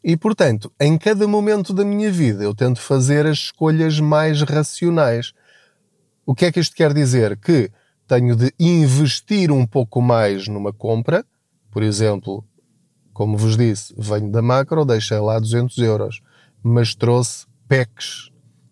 E, 0.03 0.19
portanto, 0.19 0.71
em 0.79 0.99
cada 0.99 1.27
momento 1.27 1.73
da 1.73 1.83
minha 1.83 2.11
vida 2.13 2.45
eu 2.45 2.55
tento 2.55 2.79
fazer 2.79 3.25
as 3.25 3.39
escolhas 3.39 3.99
mais 3.99 4.43
racionais. 4.43 5.33
O 6.27 6.35
que 6.35 6.45
é 6.45 6.53
que 6.53 6.61
isto 6.61 6.77
quer 6.77 6.93
dizer? 6.93 7.39
Que 7.39 7.71
tenho 8.07 8.37
de 8.37 8.53
investir 8.61 9.51
um 9.51 9.67
pouco 9.67 10.03
mais 10.03 10.47
numa 10.47 10.75
compra. 10.75 11.25
Por 11.71 11.83
exemplo, 11.83 12.45
como 13.15 13.39
vos 13.39 13.57
disse, 13.57 13.95
venho 13.97 14.31
da 14.31 14.43
macro, 14.43 14.85
deixei 14.85 15.19
lá 15.19 15.39
200 15.39 15.79
euros, 15.79 16.21
mas 16.63 16.95
trouxe 16.95 17.47
packs 17.69 18.31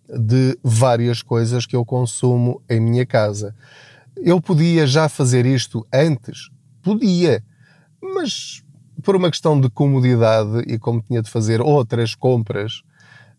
de 0.08 0.58
várias 0.62 1.22
coisas 1.22 1.64
que 1.64 1.76
eu 1.76 1.84
consumo 1.84 2.60
em 2.68 2.80
minha 2.80 3.06
casa. 3.06 3.54
Eu 4.16 4.40
podia 4.40 4.86
já 4.86 5.08
fazer 5.08 5.46
isto 5.46 5.86
antes? 5.92 6.50
Podia, 6.82 7.42
mas 8.02 8.62
por 9.02 9.16
uma 9.16 9.30
questão 9.30 9.58
de 9.58 9.70
comodidade 9.70 10.64
e 10.66 10.78
como 10.78 11.00
tinha 11.00 11.22
de 11.22 11.30
fazer 11.30 11.60
outras 11.60 12.14
compras, 12.14 12.82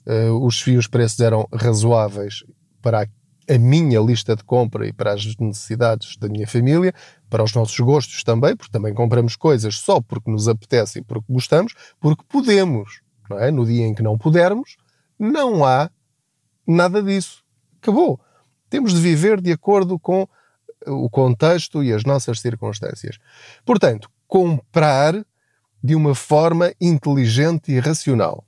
uh, 0.07 0.45
os, 0.45 0.65
os 0.65 0.88
preços 0.88 1.19
eram 1.19 1.48
razoáveis 1.53 2.43
para 2.81 3.07
a, 3.50 3.57
minha 3.57 4.00
lista 4.00 4.35
de 4.35 4.43
compra 4.43 4.88
e 4.88 4.93
para 4.93 5.13
as 5.13 5.35
necessidades 5.38 6.17
da 6.17 6.27
minha 6.27 6.47
família, 6.47 6.93
para 7.29 7.43
os 7.43 7.53
nossos 7.53 7.79
gostos 7.79 8.23
também, 8.23 8.55
porque 8.55 8.71
também 8.71 8.93
compramos 8.93 9.35
coisas 9.35 9.75
só 9.77 10.01
porque 10.01 10.29
nos 10.29 10.47
apetece 10.47 11.00
e 11.00 11.01
porque 11.01 11.25
gostamos, 11.29 11.73
porque 12.00 12.23
podemos. 12.27 13.01
Não 13.29 13.39
é? 13.39 13.51
No 13.51 13.65
dia 13.65 13.85
em 13.85 13.93
que 13.93 14.03
não 14.03 14.17
pudermos, 14.17 14.77
não 15.17 15.65
há 15.65 15.89
nada 16.67 17.01
disso. 17.01 17.43
Acabou. 17.81 18.19
Temos 18.69 18.93
de 18.93 19.00
viver 19.00 19.39
de 19.39 19.51
acordo 19.51 20.00
com 20.00 20.27
o 20.85 21.09
contexto 21.09 21.83
e 21.83 21.93
as 21.93 22.03
nossas 22.03 22.39
circunstâncias. 22.39 23.17
Portanto, 23.65 24.09
comprar 24.27 25.25
de 25.83 25.95
uma 25.95 26.15
forma 26.15 26.73
inteligente 26.79 27.71
e 27.71 27.79
racional. 27.79 28.45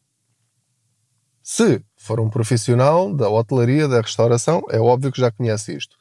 Se 1.43 1.83
for 2.05 2.20
um 2.20 2.29
profissional 2.29 3.11
da 3.13 3.27
hotelaria, 3.29 3.87
da 3.87 4.00
restauração, 4.00 4.61
é 4.70 4.79
óbvio 4.79 5.11
que 5.11 5.20
já 5.20 5.31
conhece 5.31 5.75
isto. 5.75 5.98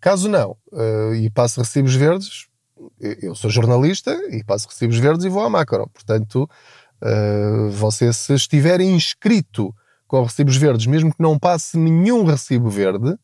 Caso 0.00 0.28
não, 0.28 0.56
uh, 0.72 1.14
e 1.14 1.28
passo 1.28 1.60
recibos 1.60 1.94
verdes, 1.94 2.46
eu 3.00 3.34
sou 3.34 3.50
jornalista 3.50 4.12
e 4.30 4.42
passo 4.44 4.68
recibos 4.68 4.96
verdes 4.96 5.24
e 5.24 5.28
vou 5.28 5.44
à 5.44 5.50
macro. 5.50 5.90
Portanto, 5.92 6.48
uh, 7.02 7.70
você 7.70 8.12
se 8.12 8.32
estiver 8.32 8.80
inscrito 8.80 9.74
com 10.06 10.22
recibos 10.22 10.56
verdes, 10.56 10.86
mesmo 10.86 11.12
que 11.12 11.22
não 11.22 11.38
passe 11.38 11.76
nenhum 11.76 12.24
recibo 12.24 12.70
verde, 12.70 13.16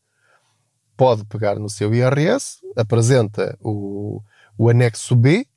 pode 0.95 1.23
pegar 1.25 1.55
no 1.55 1.69
seu 1.69 1.93
IRS, 1.93 2.57
apresenta 2.75 3.57
o, 3.61 4.21
o 4.57 4.69
anexo 4.69 5.15
B 5.15 5.47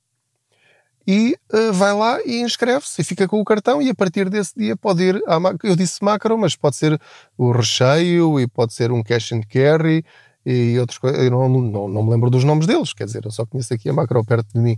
e 1.06 1.36
uh, 1.52 1.72
vai 1.72 1.92
lá 1.92 2.20
e 2.24 2.40
inscreve-se 2.40 3.00
e 3.00 3.04
fica 3.04 3.26
com 3.26 3.40
o 3.40 3.44
cartão 3.44 3.80
e 3.80 3.88
a 3.88 3.94
partir 3.94 4.28
desse 4.28 4.52
dia 4.56 4.76
pode 4.76 5.02
ir 5.02 5.22
à. 5.26 5.38
Eu 5.62 5.74
disse 5.74 6.02
macro, 6.04 6.36
mas 6.38 6.54
pode 6.54 6.76
ser 6.76 7.00
o 7.36 7.50
recheio 7.50 8.38
e 8.38 8.46
pode 8.46 8.74
ser 8.74 8.92
um 8.92 9.02
cash 9.02 9.32
and 9.32 9.42
carry 9.48 10.04
e 10.44 10.78
outras 10.78 10.98
coisas. 10.98 11.22
Eu 11.22 11.30
não, 11.30 11.48
não, 11.48 11.88
não 11.88 12.02
me 12.02 12.10
lembro 12.10 12.30
dos 12.30 12.44
nomes 12.44 12.66
deles, 12.66 12.92
quer 12.92 13.04
dizer, 13.04 13.24
eu 13.24 13.30
só 13.30 13.46
conheço 13.46 13.72
aqui 13.72 13.88
a 13.88 13.92
macro 13.92 14.24
perto 14.24 14.52
de 14.54 14.60
mim. 14.60 14.76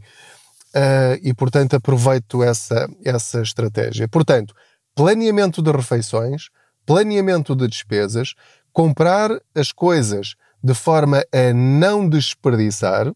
Uh, 0.74 1.20
e 1.22 1.34
portanto 1.34 1.74
aproveito 1.74 2.42
essa, 2.42 2.88
essa 3.04 3.42
estratégia. 3.42 4.08
Portanto, 4.08 4.54
planeamento 4.94 5.60
de 5.60 5.70
refeições, 5.70 6.48
planeamento 6.86 7.54
de 7.54 7.68
despesas, 7.68 8.34
comprar 8.72 9.30
as 9.54 9.70
coisas 9.70 10.34
de 10.64 10.74
forma 10.74 11.24
a 11.32 11.52
não 11.52 12.08
desperdiçar, 12.08 13.12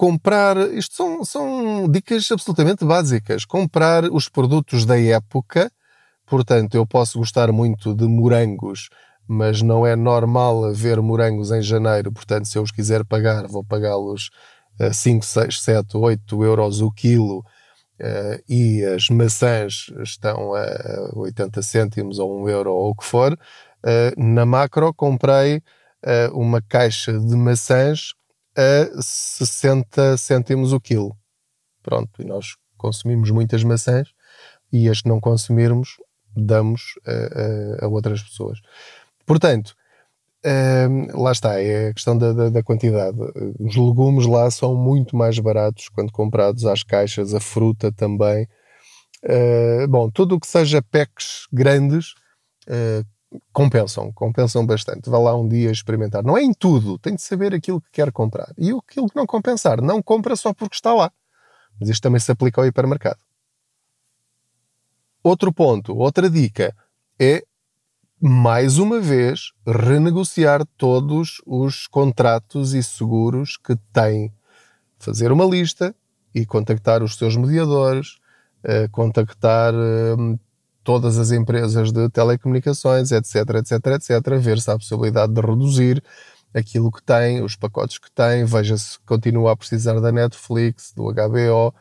comprar. 0.00 0.56
Isto 0.72 0.94
são, 0.94 1.24
são 1.26 1.86
dicas 1.86 2.26
absolutamente 2.32 2.86
básicas. 2.86 3.44
Comprar 3.44 4.04
os 4.04 4.30
produtos 4.30 4.86
da 4.86 4.98
época. 4.98 5.70
Portanto, 6.24 6.74
eu 6.74 6.86
posso 6.86 7.18
gostar 7.18 7.52
muito 7.52 7.94
de 7.94 8.06
morangos, 8.06 8.88
mas 9.28 9.60
não 9.60 9.86
é 9.86 9.94
normal 9.94 10.64
haver 10.64 11.02
morangos 11.02 11.50
em 11.50 11.60
janeiro. 11.60 12.10
Portanto, 12.10 12.48
se 12.48 12.56
eu 12.56 12.62
os 12.62 12.70
quiser 12.70 13.04
pagar, 13.04 13.46
vou 13.46 13.62
pagá-los 13.62 14.30
5, 14.90 15.22
6, 15.22 15.60
7, 15.60 15.96
8 15.98 16.44
euros 16.44 16.80
o 16.80 16.90
quilo. 16.90 17.44
Uh, 18.00 18.40
e 18.48 18.82
as 18.82 19.10
maçãs 19.10 19.92
estão 20.02 20.54
a 20.54 21.10
80 21.14 21.60
cêntimos 21.60 22.18
ou 22.18 22.42
1 22.44 22.48
euro 22.48 22.72
ou 22.72 22.90
o 22.92 22.94
que 22.94 23.04
for. 23.04 23.34
Uh, 23.84 24.16
na 24.16 24.46
macro 24.46 24.94
comprei 24.94 25.58
uh, 25.58 26.32
uma 26.32 26.62
caixa 26.62 27.12
de 27.18 27.36
maçãs 27.36 28.14
a 28.56 29.02
60 29.02 30.16
cêntimos 30.16 30.72
o 30.72 30.80
quilo. 30.80 31.16
Pronto, 31.82 32.20
e 32.20 32.24
nós 32.24 32.56
consumimos 32.76 33.30
muitas 33.30 33.62
maçãs 33.62 34.12
e 34.72 34.88
as 34.88 35.02
que 35.02 35.08
não 35.08 35.20
consumirmos 35.20 35.96
damos 36.36 36.94
a, 37.06 37.82
a, 37.82 37.86
a 37.86 37.88
outras 37.88 38.22
pessoas. 38.22 38.60
Portanto, 39.26 39.74
um, 40.44 41.22
lá 41.22 41.32
está, 41.32 41.60
é 41.60 41.88
a 41.88 41.94
questão 41.94 42.16
da, 42.16 42.32
da, 42.32 42.48
da, 42.48 42.62
quantidade. 42.62 43.16
Os 43.58 43.76
legumes 43.76 44.26
lá 44.26 44.50
são 44.50 44.74
muito 44.74 45.14
mais 45.14 45.38
baratos 45.38 45.88
quando 45.90 46.10
comprados 46.12 46.64
às 46.64 46.82
caixas, 46.82 47.34
a 47.34 47.40
fruta 47.40 47.92
também. 47.92 48.48
Uh, 49.22 49.86
bom, 49.86 50.10
tudo 50.10 50.36
o 50.36 50.40
que 50.40 50.46
seja 50.46 50.80
packs 50.80 51.46
grandes, 51.52 52.14
uh, 52.66 53.04
compensam, 53.52 54.12
compensam 54.12 54.64
bastante. 54.66 55.08
Vá 55.08 55.18
lá 55.18 55.36
um 55.36 55.48
dia 55.48 55.70
experimentar. 55.70 56.22
Não 56.22 56.36
é 56.36 56.42
em 56.42 56.52
tudo, 56.52 56.98
tem 56.98 57.14
de 57.14 57.22
saber 57.22 57.54
aquilo 57.54 57.80
que 57.80 57.90
quer 57.92 58.10
comprar. 58.12 58.52
E 58.58 58.70
aquilo 58.70 59.08
que 59.08 59.16
não 59.16 59.26
compensar, 59.26 59.80
não 59.80 60.02
compra 60.02 60.36
só 60.36 60.52
porque 60.52 60.74
está 60.74 60.94
lá. 60.94 61.12
Mas 61.78 61.88
isto 61.88 62.02
também 62.02 62.20
se 62.20 62.30
aplica 62.30 62.60
ao 62.60 62.66
hipermercado. 62.66 63.18
Outro 65.22 65.52
ponto, 65.52 65.96
outra 65.96 66.30
dica 66.30 66.74
é, 67.18 67.44
mais 68.20 68.78
uma 68.78 69.00
vez, 69.00 69.52
renegociar 69.66 70.64
todos 70.76 71.42
os 71.46 71.86
contratos 71.86 72.74
e 72.74 72.82
seguros 72.82 73.56
que 73.56 73.76
tem. 73.92 74.32
Fazer 74.98 75.32
uma 75.32 75.44
lista 75.44 75.94
e 76.34 76.44
contactar 76.44 77.02
os 77.02 77.16
seus 77.16 77.36
mediadores, 77.36 78.18
eh, 78.62 78.88
contactar 78.88 79.72
eh, 79.74 80.38
todas 80.90 81.18
as 81.18 81.30
empresas 81.30 81.92
de 81.92 82.08
telecomunicações, 82.08 83.12
etc, 83.12 83.36
etc, 83.60 83.86
etc, 83.94 84.38
ver 84.40 84.60
se 84.60 84.72
há 84.72 84.74
a 84.74 84.76
possibilidade 84.76 85.32
de 85.32 85.40
reduzir 85.40 86.02
aquilo 86.52 86.90
que 86.90 87.00
tem, 87.00 87.44
os 87.44 87.54
pacotes 87.54 87.96
que 87.96 88.10
tem, 88.10 88.44
veja 88.44 88.76
se 88.76 88.98
continua 89.06 89.52
a 89.52 89.56
precisar 89.56 90.00
da 90.00 90.10
Netflix, 90.10 90.92
do 90.92 91.04
HBO, 91.04 91.72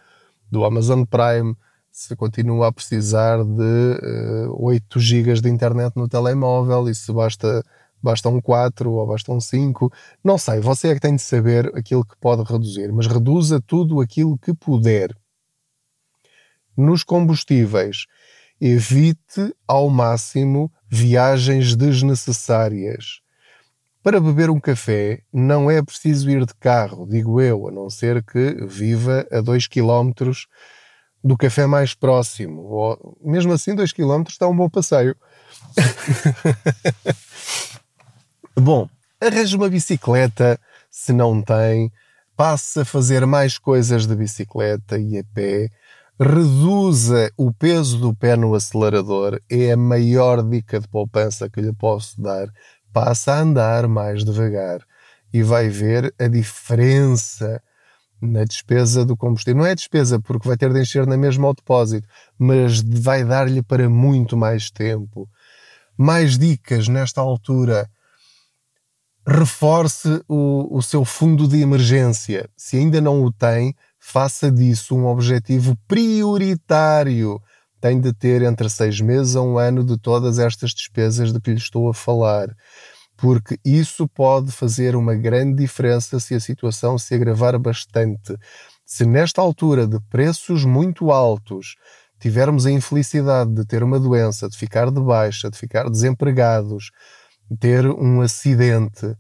do 0.52 0.64
Amazon 0.64 1.06
Prime, 1.06 1.56
se 1.90 2.16
continua 2.16 2.68
a 2.68 2.72
precisar 2.72 3.44
de 3.44 4.48
uh, 4.48 4.64
8 4.64 5.00
GB 5.00 5.42
de 5.42 5.50
internet 5.50 5.98
no 5.98 6.08
telemóvel 6.08 6.88
e 6.88 6.94
se 6.94 7.12
basta, 7.12 7.66
bastam 8.00 8.40
4 8.40 8.92
ou 8.92 9.08
bastam 9.08 9.42
5. 9.42 9.92
Não 10.24 10.38
sei, 10.38 10.60
você 10.60 10.90
é 10.90 10.94
que 10.94 11.02
tem 11.02 11.16
de 11.16 11.24
saber 11.24 11.76
aquilo 11.76 12.06
que 12.06 12.16
pode 12.18 12.44
reduzir, 12.44 12.94
mas 12.94 13.08
reduza 13.08 13.60
tudo 13.60 14.02
aquilo 14.02 14.38
que 14.38 14.54
puder. 14.54 15.18
Nos 16.78 17.04
combustíveis, 17.04 18.06
evite 18.60 19.54
ao 19.68 19.90
máximo 19.90 20.72
viagens 20.90 21.76
desnecessárias. 21.76 23.22
Para 24.02 24.20
beber 24.20 24.50
um 24.50 24.60
café 24.60 25.22
não 25.32 25.70
é 25.70 25.84
preciso 25.84 26.30
ir 26.30 26.46
de 26.46 26.54
carro, 26.56 27.06
digo 27.08 27.42
eu, 27.42 27.68
a 27.68 27.72
não 27.72 27.90
ser 27.90 28.24
que 28.24 28.66
viva 28.66 29.28
a 29.32 29.42
2 29.42 29.68
km 29.68 30.12
do 31.24 31.38
café 31.38 31.66
mais 31.66 31.94
próximo. 31.94 32.62
Ou, 32.62 33.18
mesmo 33.22 33.54
assim, 33.54 33.76
2 33.76 33.92
km 33.92 34.24
está 34.28 34.48
um 34.48 34.56
bom 34.56 34.70
passeio. 34.70 35.16
bom, 38.56 38.90
arranje 39.20 39.56
uma 39.56 39.70
bicicleta 39.70 40.60
se 40.90 41.14
não 41.14 41.42
tem, 41.42 41.92
passe 42.36 42.80
a 42.80 42.86
fazer 42.86 43.26
mais 43.26 43.58
coisas 43.58 44.08
de 44.08 44.16
bicicleta 44.16 44.98
e 44.98 45.18
a 45.18 45.24
pé, 45.34 45.70
reduza 46.20 47.32
o 47.38 47.54
peso 47.54 47.98
do 47.98 48.14
pé 48.14 48.36
no 48.36 48.54
acelerador, 48.54 49.40
é 49.50 49.72
a 49.72 49.78
maior 49.78 50.44
dica 50.44 50.80
de 50.80 50.88
poupança 50.88 51.50
que 51.50 51.62
lhe 51.62 51.74
posso 51.74 52.22
dar 52.22 52.52
passa 52.92 53.34
a 53.34 53.40
andar 53.40 53.88
mais 53.88 54.26
devagar 54.26 54.82
e 55.32 55.44
vai 55.44 55.70
ver 55.70 56.14
a 56.20 56.28
diferença 56.28 57.62
na 58.22 58.44
despesa 58.44 59.06
do 59.06 59.16
combustível. 59.16 59.62
Não 59.62 59.66
é 59.66 59.74
despesa 59.74 60.20
porque 60.20 60.48
vai 60.48 60.58
ter 60.58 60.74
de 60.74 60.82
encher 60.82 61.08
na 61.08 61.16
mesma 61.16 61.48
ao 61.48 61.54
depósito, 61.54 62.08
mas 62.38 62.82
vai 62.82 63.24
dar-lhe 63.24 63.62
para 63.62 63.88
muito 63.90 64.36
mais 64.36 64.70
tempo. 64.70 65.30
Mais 65.98 66.38
dicas 66.38 66.88
nesta 66.88 67.22
altura. 67.22 67.90
Reforce 69.26 70.22
o, 70.28 70.76
o 70.76 70.82
seu 70.82 71.06
fundo 71.06 71.48
de 71.48 71.62
emergência. 71.62 72.50
Se 72.58 72.78
ainda 72.78 73.00
não 73.00 73.24
o 73.24 73.32
tem, 73.32 73.76
faça 74.00 74.52
disso 74.52 74.96
um 74.96 75.06
objetivo 75.06 75.78
prioritário. 75.88 77.40
Tem 77.82 78.00
de 78.00 78.14
ter 78.14 78.42
entre 78.42 78.70
seis 78.70 79.00
meses 79.00 79.36
a 79.36 79.42
um 79.42 79.58
ano 79.58 79.84
de 79.84 79.98
todas 79.98 80.40
estas 80.40 80.72
despesas 80.72 81.32
de 81.32 81.40
que 81.40 81.52
lhe 81.52 81.58
estou 81.58 81.90
a 81.90 81.94
falar 81.94 82.50
porque 83.22 83.60
isso 83.66 84.08
pode 84.08 84.52
fazer 84.52 84.96
uma 84.96 85.14
grande 85.14 85.62
diferença 85.62 86.20
se 86.20 86.34
a 86.34 86.40
situação 86.40 86.98
se 86.98 87.14
agravar 87.14 87.58
bastante. 87.60 88.36
Se 88.86 89.06
nesta 89.06 89.42
altura 89.42 89.86
de 89.86 90.00
preços 90.10 90.64
muito 90.64 91.12
altos 91.12 91.76
tivermos 92.20 92.66
a 92.66 92.72
infelicidade 92.72 93.54
de 93.54 93.66
ter 93.66 93.84
uma 93.84 94.00
doença, 94.00 94.50
de 94.50 94.58
ficar 94.58 94.90
de 94.90 95.02
baixa, 95.02 95.50
de 95.50 95.58
ficar 95.58 95.90
desempregados, 95.90 96.92
ter 97.60 97.86
um 97.86 98.22
acidente, 98.22 99.16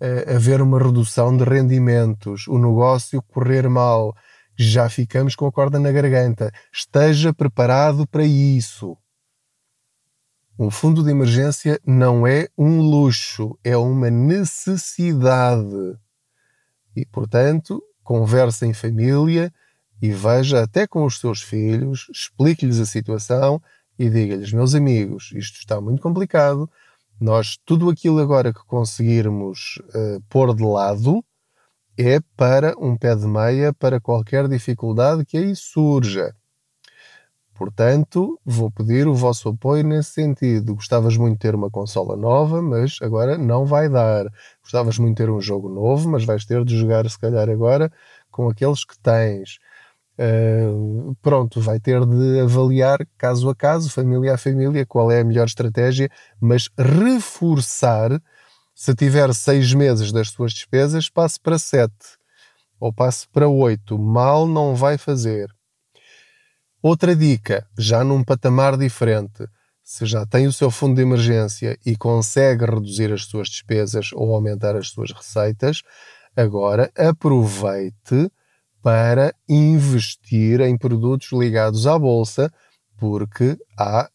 eh, 0.00 0.34
haver 0.34 0.60
uma 0.62 0.78
redução 0.78 1.36
de 1.36 1.44
rendimentos, 1.44 2.46
o 2.46 2.58
negócio 2.58 3.22
correr 3.22 3.68
mal, 3.68 4.14
já 4.56 4.88
ficamos 4.88 5.36
com 5.36 5.46
a 5.46 5.52
corda 5.52 5.78
na 5.78 5.92
garganta. 5.92 6.52
Esteja 6.72 7.32
preparado 7.32 8.06
para 8.06 8.24
isso. 8.24 8.96
Um 10.58 10.70
fundo 10.70 11.04
de 11.04 11.10
emergência 11.10 11.80
não 11.86 12.26
é 12.26 12.48
um 12.58 12.80
luxo, 12.80 13.56
é 13.62 13.76
uma 13.76 14.10
necessidade. 14.10 15.96
E, 16.96 17.06
portanto, 17.06 17.80
converse 18.02 18.66
em 18.66 18.72
família 18.72 19.52
e 20.02 20.10
veja 20.10 20.62
até 20.62 20.86
com 20.86 21.04
os 21.04 21.20
seus 21.20 21.42
filhos, 21.42 22.08
explique-lhes 22.12 22.80
a 22.80 22.86
situação 22.86 23.62
e 23.96 24.08
diga-lhes, 24.08 24.52
meus 24.52 24.74
amigos, 24.74 25.32
isto 25.34 25.58
está 25.58 25.80
muito 25.80 26.02
complicado, 26.02 26.68
nós 27.20 27.58
tudo 27.64 27.90
aquilo 27.90 28.20
agora 28.20 28.52
que 28.52 28.64
conseguirmos 28.66 29.80
uh, 29.94 30.22
pôr 30.28 30.54
de 30.54 30.62
lado 30.62 31.24
é 31.96 32.20
para 32.36 32.74
um 32.78 32.96
pé 32.96 33.16
de 33.16 33.26
meia 33.26 33.72
para 33.72 34.00
qualquer 34.00 34.46
dificuldade 34.48 35.24
que 35.24 35.36
aí 35.36 35.54
surja. 35.56 36.32
Portanto, 37.58 38.38
vou 38.44 38.70
pedir 38.70 39.08
o 39.08 39.14
vosso 39.14 39.48
apoio 39.48 39.82
nesse 39.82 40.12
sentido. 40.12 40.76
Gostavas 40.76 41.16
muito 41.16 41.32
de 41.32 41.40
ter 41.40 41.56
uma 41.56 41.68
consola 41.68 42.16
nova, 42.16 42.62
mas 42.62 42.98
agora 43.02 43.36
não 43.36 43.66
vai 43.66 43.88
dar. 43.88 44.26
Gostavas 44.62 44.96
muito 44.96 45.16
de 45.16 45.24
ter 45.24 45.30
um 45.30 45.40
jogo 45.40 45.68
novo, 45.68 46.08
mas 46.08 46.24
vais 46.24 46.44
ter 46.44 46.64
de 46.64 46.78
jogar, 46.78 47.10
se 47.10 47.18
calhar, 47.18 47.48
agora 47.50 47.90
com 48.30 48.48
aqueles 48.48 48.84
que 48.84 48.96
tens. 49.00 49.58
Uh, 50.18 51.14
pronto, 51.22 51.60
vai 51.60 51.78
ter 51.78 52.04
de 52.04 52.40
avaliar 52.40 53.06
caso 53.16 53.48
a 53.48 53.54
caso, 53.54 53.88
família 53.88 54.34
a 54.34 54.38
família, 54.38 54.84
qual 54.84 55.12
é 55.12 55.20
a 55.20 55.24
melhor 55.24 55.46
estratégia, 55.46 56.10
mas 56.40 56.68
reforçar. 56.76 58.20
Se 58.74 58.94
tiver 58.94 59.32
seis 59.34 59.72
meses 59.74 60.12
das 60.12 60.30
suas 60.30 60.52
despesas, 60.52 61.08
passe 61.08 61.38
para 61.40 61.58
sete 61.58 62.18
ou 62.80 62.92
passe 62.92 63.28
para 63.28 63.48
oito. 63.48 63.98
Mal 63.98 64.46
não 64.46 64.74
vai 64.74 64.96
fazer 64.98 65.48
Outra 66.80 67.16
dica, 67.16 67.66
já 67.76 68.04
num 68.04 68.22
patamar 68.22 68.76
diferente, 68.76 69.48
se 69.82 70.06
já 70.06 70.24
tem 70.24 70.46
o 70.46 70.52
seu 70.52 70.70
fundo 70.70 70.94
de 70.94 71.02
emergência 71.02 71.76
e 71.84 71.96
consegue 71.96 72.64
reduzir 72.64 73.12
as 73.12 73.24
suas 73.24 73.48
despesas 73.48 74.10
ou 74.12 74.32
aumentar 74.32 74.76
as 74.76 74.90
suas 74.90 75.10
receitas, 75.10 75.82
agora 76.36 76.88
aproveite 76.96 78.30
para 78.88 79.34
investir 79.46 80.62
em 80.62 80.74
produtos 80.74 81.30
ligados 81.30 81.86
à 81.86 81.98
bolsa, 81.98 82.50
porque 82.96 83.54
há 83.78 84.08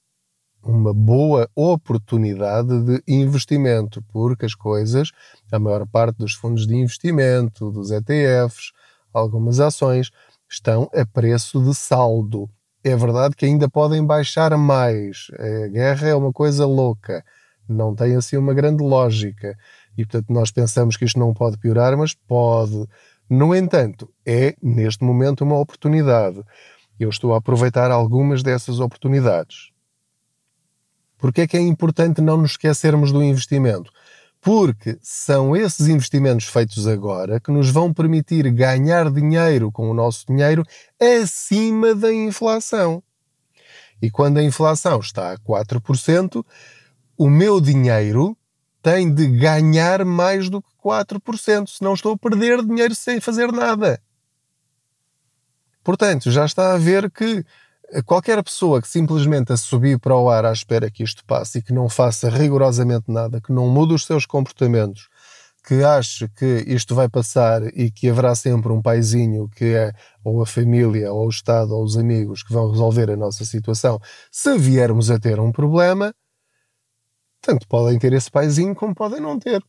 uma 0.63 0.91
boa 0.91 1.47
oportunidade 1.55 2.81
de 2.81 3.03
investimento, 3.07 4.03
porque 4.11 4.47
as 4.47 4.55
coisas, 4.55 5.11
a 5.51 5.59
maior 5.59 5.85
parte 5.85 6.17
dos 6.17 6.33
fundos 6.33 6.65
de 6.65 6.75
investimento, 6.75 7.69
dos 7.69 7.91
ETFs, 7.91 8.71
algumas 9.13 9.59
ações, 9.59 10.09
estão 10.49 10.89
a 10.91 11.05
preço 11.05 11.63
de 11.63 11.75
saldo. 11.75 12.49
É 12.83 12.95
verdade 12.95 13.35
que 13.35 13.45
ainda 13.45 13.69
podem 13.69 14.03
baixar 14.03 14.57
mais. 14.57 15.27
A 15.37 15.67
guerra 15.67 16.07
é 16.07 16.15
uma 16.15 16.33
coisa 16.33 16.65
louca, 16.65 17.23
não 17.69 17.93
tem 17.93 18.15
assim 18.15 18.37
uma 18.37 18.55
grande 18.55 18.83
lógica. 18.83 19.55
E 19.95 20.03
portanto 20.03 20.33
nós 20.33 20.49
pensamos 20.49 20.97
que 20.97 21.05
isto 21.05 21.19
não 21.19 21.31
pode 21.31 21.59
piorar, 21.59 21.95
mas 21.95 22.15
pode. 22.15 22.87
No 23.29 23.55
entanto, 23.55 24.09
é 24.25 24.55
neste 24.61 25.03
momento 25.03 25.41
uma 25.43 25.57
oportunidade. 25.57 26.41
Eu 26.99 27.09
estou 27.09 27.33
a 27.33 27.37
aproveitar 27.37 27.91
algumas 27.91 28.43
dessas 28.43 28.79
oportunidades. 28.79 29.71
Porque 31.17 31.41
é 31.41 31.47
que 31.47 31.57
é 31.57 31.61
importante 31.61 32.21
não 32.21 32.37
nos 32.37 32.51
esquecermos 32.51 33.11
do 33.11 33.23
investimento? 33.23 33.91
porque 34.43 34.97
são 35.01 35.55
esses 35.55 35.87
investimentos 35.87 36.45
feitos 36.47 36.85
agora 36.85 37.39
que 37.39 37.49
nos 37.49 37.69
vão 37.69 37.93
permitir 37.93 38.51
ganhar 38.51 39.09
dinheiro 39.09 39.71
com 39.71 39.89
o 39.89 39.93
nosso 39.93 40.25
dinheiro 40.27 40.65
acima 40.99 41.95
da 41.95 42.13
inflação. 42.13 43.01
E 44.01 44.11
quando 44.11 44.39
a 44.39 44.43
inflação 44.43 44.99
está 44.99 45.31
a 45.31 45.37
4%, 45.37 46.45
o 47.17 47.29
meu 47.29 47.61
dinheiro 47.61 48.37
tem 48.83 49.11
de 49.11 49.25
ganhar 49.27 50.03
mais 50.03 50.49
do 50.49 50.61
que 50.61 50.69
4%, 50.83 51.69
senão 51.69 51.93
estou 51.93 52.11
a 52.11 52.17
perder 52.17 52.61
dinheiro 52.61 52.93
sem 52.93 53.21
fazer 53.21 53.49
nada. 53.49 53.99
Portanto, 55.81 56.29
já 56.29 56.45
está 56.45 56.73
a 56.73 56.77
ver 56.77 57.09
que 57.09 57.45
qualquer 58.05 58.43
pessoa 58.43 58.81
que 58.81 58.87
simplesmente 58.87 59.53
a 59.53 59.57
subir 59.57 59.97
para 59.99 60.15
o 60.17 60.29
ar 60.29 60.45
à 60.45 60.51
espera 60.51 60.91
que 60.91 61.01
isto 61.01 61.23
passe 61.25 61.59
e 61.59 61.61
que 61.61 61.71
não 61.71 61.87
faça 61.87 62.29
rigorosamente 62.29 63.05
nada, 63.07 63.39
que 63.39 63.53
não 63.53 63.69
mude 63.69 63.93
os 63.93 64.05
seus 64.05 64.25
comportamentos, 64.25 65.07
que 65.65 65.81
ache 65.81 66.27
que 66.27 66.65
isto 66.67 66.93
vai 66.93 67.07
passar 67.07 67.63
e 67.77 67.89
que 67.89 68.09
haverá 68.09 68.35
sempre 68.35 68.69
um 68.73 68.81
paizinho 68.81 69.47
que 69.47 69.65
é 69.65 69.93
ou 70.23 70.41
a 70.41 70.45
família, 70.45 71.13
ou 71.13 71.25
o 71.25 71.29
Estado, 71.29 71.73
ou 71.73 71.85
os 71.85 71.97
amigos 71.97 72.43
que 72.43 72.51
vão 72.51 72.69
resolver 72.69 73.09
a 73.09 73.15
nossa 73.15 73.45
situação, 73.45 73.97
se 74.29 74.57
viermos 74.57 75.09
a 75.09 75.17
ter 75.17 75.39
um 75.39 75.53
problema, 75.53 76.13
tanto 77.43 77.67
podem 77.67 77.99
ter 77.99 78.13
esse 78.13 78.31
paizinho 78.31 78.73
como 78.73 78.95
podem 78.95 79.19
não 79.19 79.37
ter. 79.37 79.61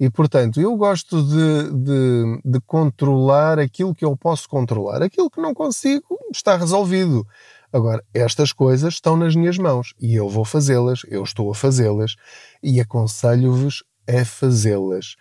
E, 0.00 0.08
portanto, 0.08 0.60
eu 0.60 0.76
gosto 0.76 1.20
de, 1.20 1.72
de, 1.72 2.40
de, 2.44 2.60
controlar 2.60 3.58
aquilo 3.58 3.92
que 3.92 4.04
eu 4.04 4.16
posso 4.16 4.48
controlar. 4.48 5.02
Aquilo 5.02 5.28
que 5.28 5.40
não 5.40 5.52
consigo 5.52 6.16
está 6.32 6.56
resolvido. 6.56 7.26
Agora, 7.72 8.02
estas 8.14 8.52
coisas 8.52 8.94
estão 8.94 9.16
nas 9.16 9.34
minhas 9.34 9.58
mãos 9.58 9.92
e 10.00 10.14
eu 10.14 10.28
vou 10.28 10.44
fazê-las, 10.44 11.00
eu 11.08 11.22
estou 11.24 11.50
a 11.50 11.54
fazê-las 11.54 12.14
e 12.62 12.80
aconselho-vos 12.80 13.82
a 14.08 14.24
fazê-las. 14.24 15.16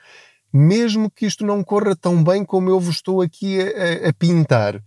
Mesmo 0.53 1.09
que 1.09 1.25
isto 1.25 1.43
não 1.43 1.63
corra 1.63 1.95
tão 1.95 2.23
bem 2.23 2.45
como 2.45 2.69
eu 2.69 2.79
vos 2.79 2.95
estou 2.95 3.21
aqui 3.21 3.59
a, 3.59 3.65
a, 4.05 4.09
a 4.09 4.13
pintar, 4.13 4.81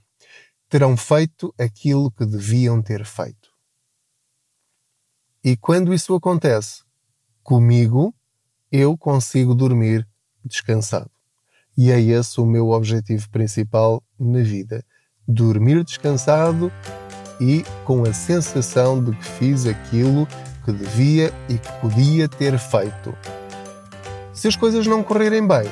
terão 0.68 0.96
feito 0.96 1.52
aquilo 1.58 2.12
que 2.12 2.24
deviam 2.24 2.80
ter 2.80 3.04
feito. 3.04 3.50
E 5.44 5.56
quando 5.56 5.92
isso 5.92 6.14
acontece 6.14 6.84
comigo, 7.42 8.14
eu 8.70 8.96
consigo 8.96 9.54
dormir 9.54 10.06
descansado. 10.44 11.10
E 11.76 11.90
é 11.90 12.00
esse 12.00 12.40
o 12.40 12.46
meu 12.46 12.70
objetivo 12.70 13.28
principal 13.30 14.02
na 14.18 14.42
vida: 14.42 14.84
dormir 15.26 15.82
descansado 15.84 16.70
e 17.40 17.64
com 17.84 18.04
a 18.04 18.12
sensação 18.12 19.02
de 19.02 19.12
que 19.16 19.24
fiz 19.24 19.66
aquilo 19.66 20.26
que 20.64 20.72
devia 20.72 21.32
e 21.48 21.56
que 21.56 21.72
podia 21.80 22.28
ter 22.28 22.58
feito. 22.58 23.14
Se 24.32 24.48
as 24.48 24.56
coisas 24.56 24.86
não 24.86 25.02
correrem 25.02 25.46
bem, 25.46 25.64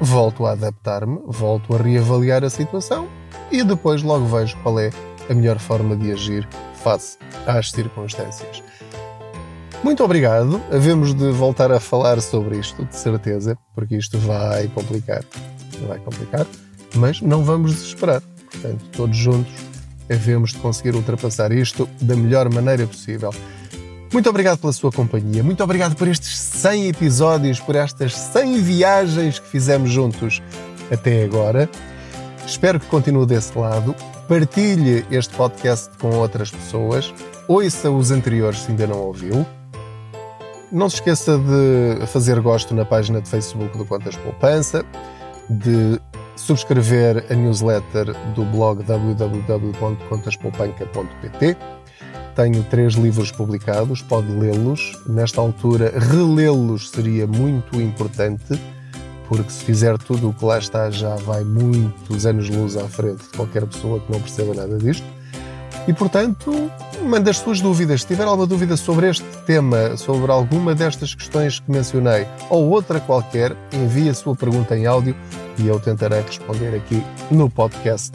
volto 0.00 0.46
a 0.46 0.52
adaptar-me, 0.52 1.18
volto 1.26 1.74
a 1.74 1.78
reavaliar 1.78 2.44
a 2.44 2.50
situação 2.50 3.08
e 3.50 3.62
depois 3.64 4.02
logo 4.02 4.26
vejo 4.26 4.56
qual 4.62 4.78
é 4.78 4.90
a 5.28 5.34
melhor 5.34 5.58
forma 5.58 5.96
de 5.96 6.12
agir 6.12 6.48
face 6.74 7.18
às 7.46 7.70
circunstâncias. 7.70 8.62
Muito 9.82 10.02
obrigado. 10.04 10.60
Havemos 10.72 11.14
de 11.14 11.30
voltar 11.30 11.70
a 11.70 11.78
falar 11.78 12.20
sobre 12.20 12.58
isto, 12.58 12.84
de 12.84 12.96
certeza, 12.96 13.56
porque 13.74 13.96
isto 13.96 14.18
vai 14.18 14.66
complicar. 14.68 15.24
Vai 15.86 15.98
complicar, 16.00 16.46
mas 16.94 17.20
não 17.22 17.44
vamos 17.44 17.72
desesperar. 17.72 18.20
Portanto, 18.50 18.84
todos 18.92 19.16
juntos 19.16 19.52
havemos 20.10 20.52
de 20.52 20.58
conseguir 20.58 20.94
ultrapassar 20.96 21.52
isto 21.52 21.88
da 22.00 22.16
melhor 22.16 22.52
maneira 22.52 22.86
possível. 22.86 23.32
Muito 24.12 24.28
obrigado 24.28 24.58
pela 24.58 24.72
sua 24.72 24.90
companhia, 24.90 25.44
muito 25.44 25.62
obrigado 25.62 25.94
por 25.94 26.08
estes 26.08 26.38
100 26.38 26.88
episódios, 26.88 27.60
por 27.60 27.76
estas 27.76 28.14
100 28.14 28.60
viagens 28.62 29.38
que 29.38 29.46
fizemos 29.46 29.90
juntos 29.90 30.42
até 30.90 31.22
agora. 31.24 31.68
Espero 32.46 32.80
que 32.80 32.86
continue 32.86 33.26
desse 33.26 33.56
lado. 33.56 33.94
Partilhe 34.26 35.04
este 35.10 35.34
podcast 35.34 35.90
com 35.98 36.08
outras 36.16 36.50
pessoas. 36.50 37.12
Ouça 37.46 37.90
os 37.90 38.10
anteriores 38.10 38.60
se 38.60 38.70
ainda 38.70 38.86
não 38.86 38.98
ouviu. 39.00 39.46
Não 40.70 40.90
se 40.90 40.96
esqueça 40.96 41.38
de 41.38 42.06
fazer 42.08 42.38
gosto 42.40 42.74
na 42.74 42.84
página 42.84 43.22
de 43.22 43.30
Facebook 43.30 43.78
do 43.78 43.86
Contas 43.86 44.14
Poupança, 44.16 44.84
de 45.48 45.98
subscrever 46.36 47.24
a 47.30 47.34
newsletter 47.34 48.14
do 48.34 48.44
blog 48.44 48.82
www.contaspoupanca.pt. 48.82 51.56
Tenho 52.36 52.62
três 52.64 52.92
livros 52.94 53.32
publicados, 53.32 54.02
pode 54.02 54.30
lê-los. 54.30 54.92
Nesta 55.06 55.40
altura, 55.40 55.94
relê-los 55.98 56.90
seria 56.90 57.26
muito 57.26 57.80
importante, 57.80 58.60
porque 59.26 59.50
se 59.50 59.64
fizer 59.64 59.96
tudo 59.96 60.28
o 60.28 60.34
que 60.34 60.44
lá 60.44 60.58
está, 60.58 60.90
já 60.90 61.14
vai 61.16 61.44
muitos 61.44 62.26
anos-luz 62.26 62.76
à 62.76 62.86
frente 62.86 63.22
de 63.22 63.30
qualquer 63.30 63.64
pessoa 63.66 64.00
que 64.00 64.12
não 64.12 64.20
perceba 64.20 64.52
nada 64.54 64.76
disto. 64.76 65.06
E, 65.88 65.94
portanto, 65.94 66.70
manda 67.02 67.30
as 67.30 67.38
suas 67.38 67.60
dúvidas. 67.60 68.02
Se 68.02 68.08
tiver 68.08 68.24
alguma 68.24 68.46
dúvida 68.46 68.76
sobre 68.76 69.08
este 69.08 69.24
tema, 69.46 69.96
sobre 69.96 70.30
alguma 70.30 70.74
destas 70.74 71.14
questões 71.14 71.60
que 71.60 71.70
mencionei 71.70 72.26
ou 72.50 72.68
outra 72.68 73.00
qualquer, 73.00 73.56
envie 73.72 74.08
a 74.08 74.14
sua 74.14 74.34
pergunta 74.34 74.76
em 74.76 74.86
áudio 74.86 75.16
e 75.58 75.66
eu 75.66 75.80
tentarei 75.80 76.20
responder 76.20 76.74
aqui 76.76 77.02
no 77.30 77.48
podcast, 77.50 78.12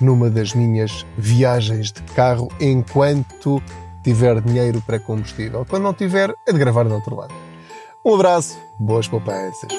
numa 0.00 0.28
das 0.28 0.54
minhas 0.54 1.06
viagens 1.16 1.92
de 1.92 2.02
carro, 2.14 2.48
enquanto 2.60 3.62
tiver 4.02 4.40
dinheiro 4.40 4.82
para 4.86 4.98
combustível. 4.98 5.66
Quando 5.68 5.82
não 5.82 5.94
tiver, 5.94 6.34
é 6.46 6.52
de 6.52 6.58
gravar 6.58 6.84
no 6.84 6.94
outro 6.94 7.16
lado. 7.16 7.34
Um 8.04 8.14
abraço, 8.14 8.58
boas 8.78 9.08
poupanças. 9.08 9.72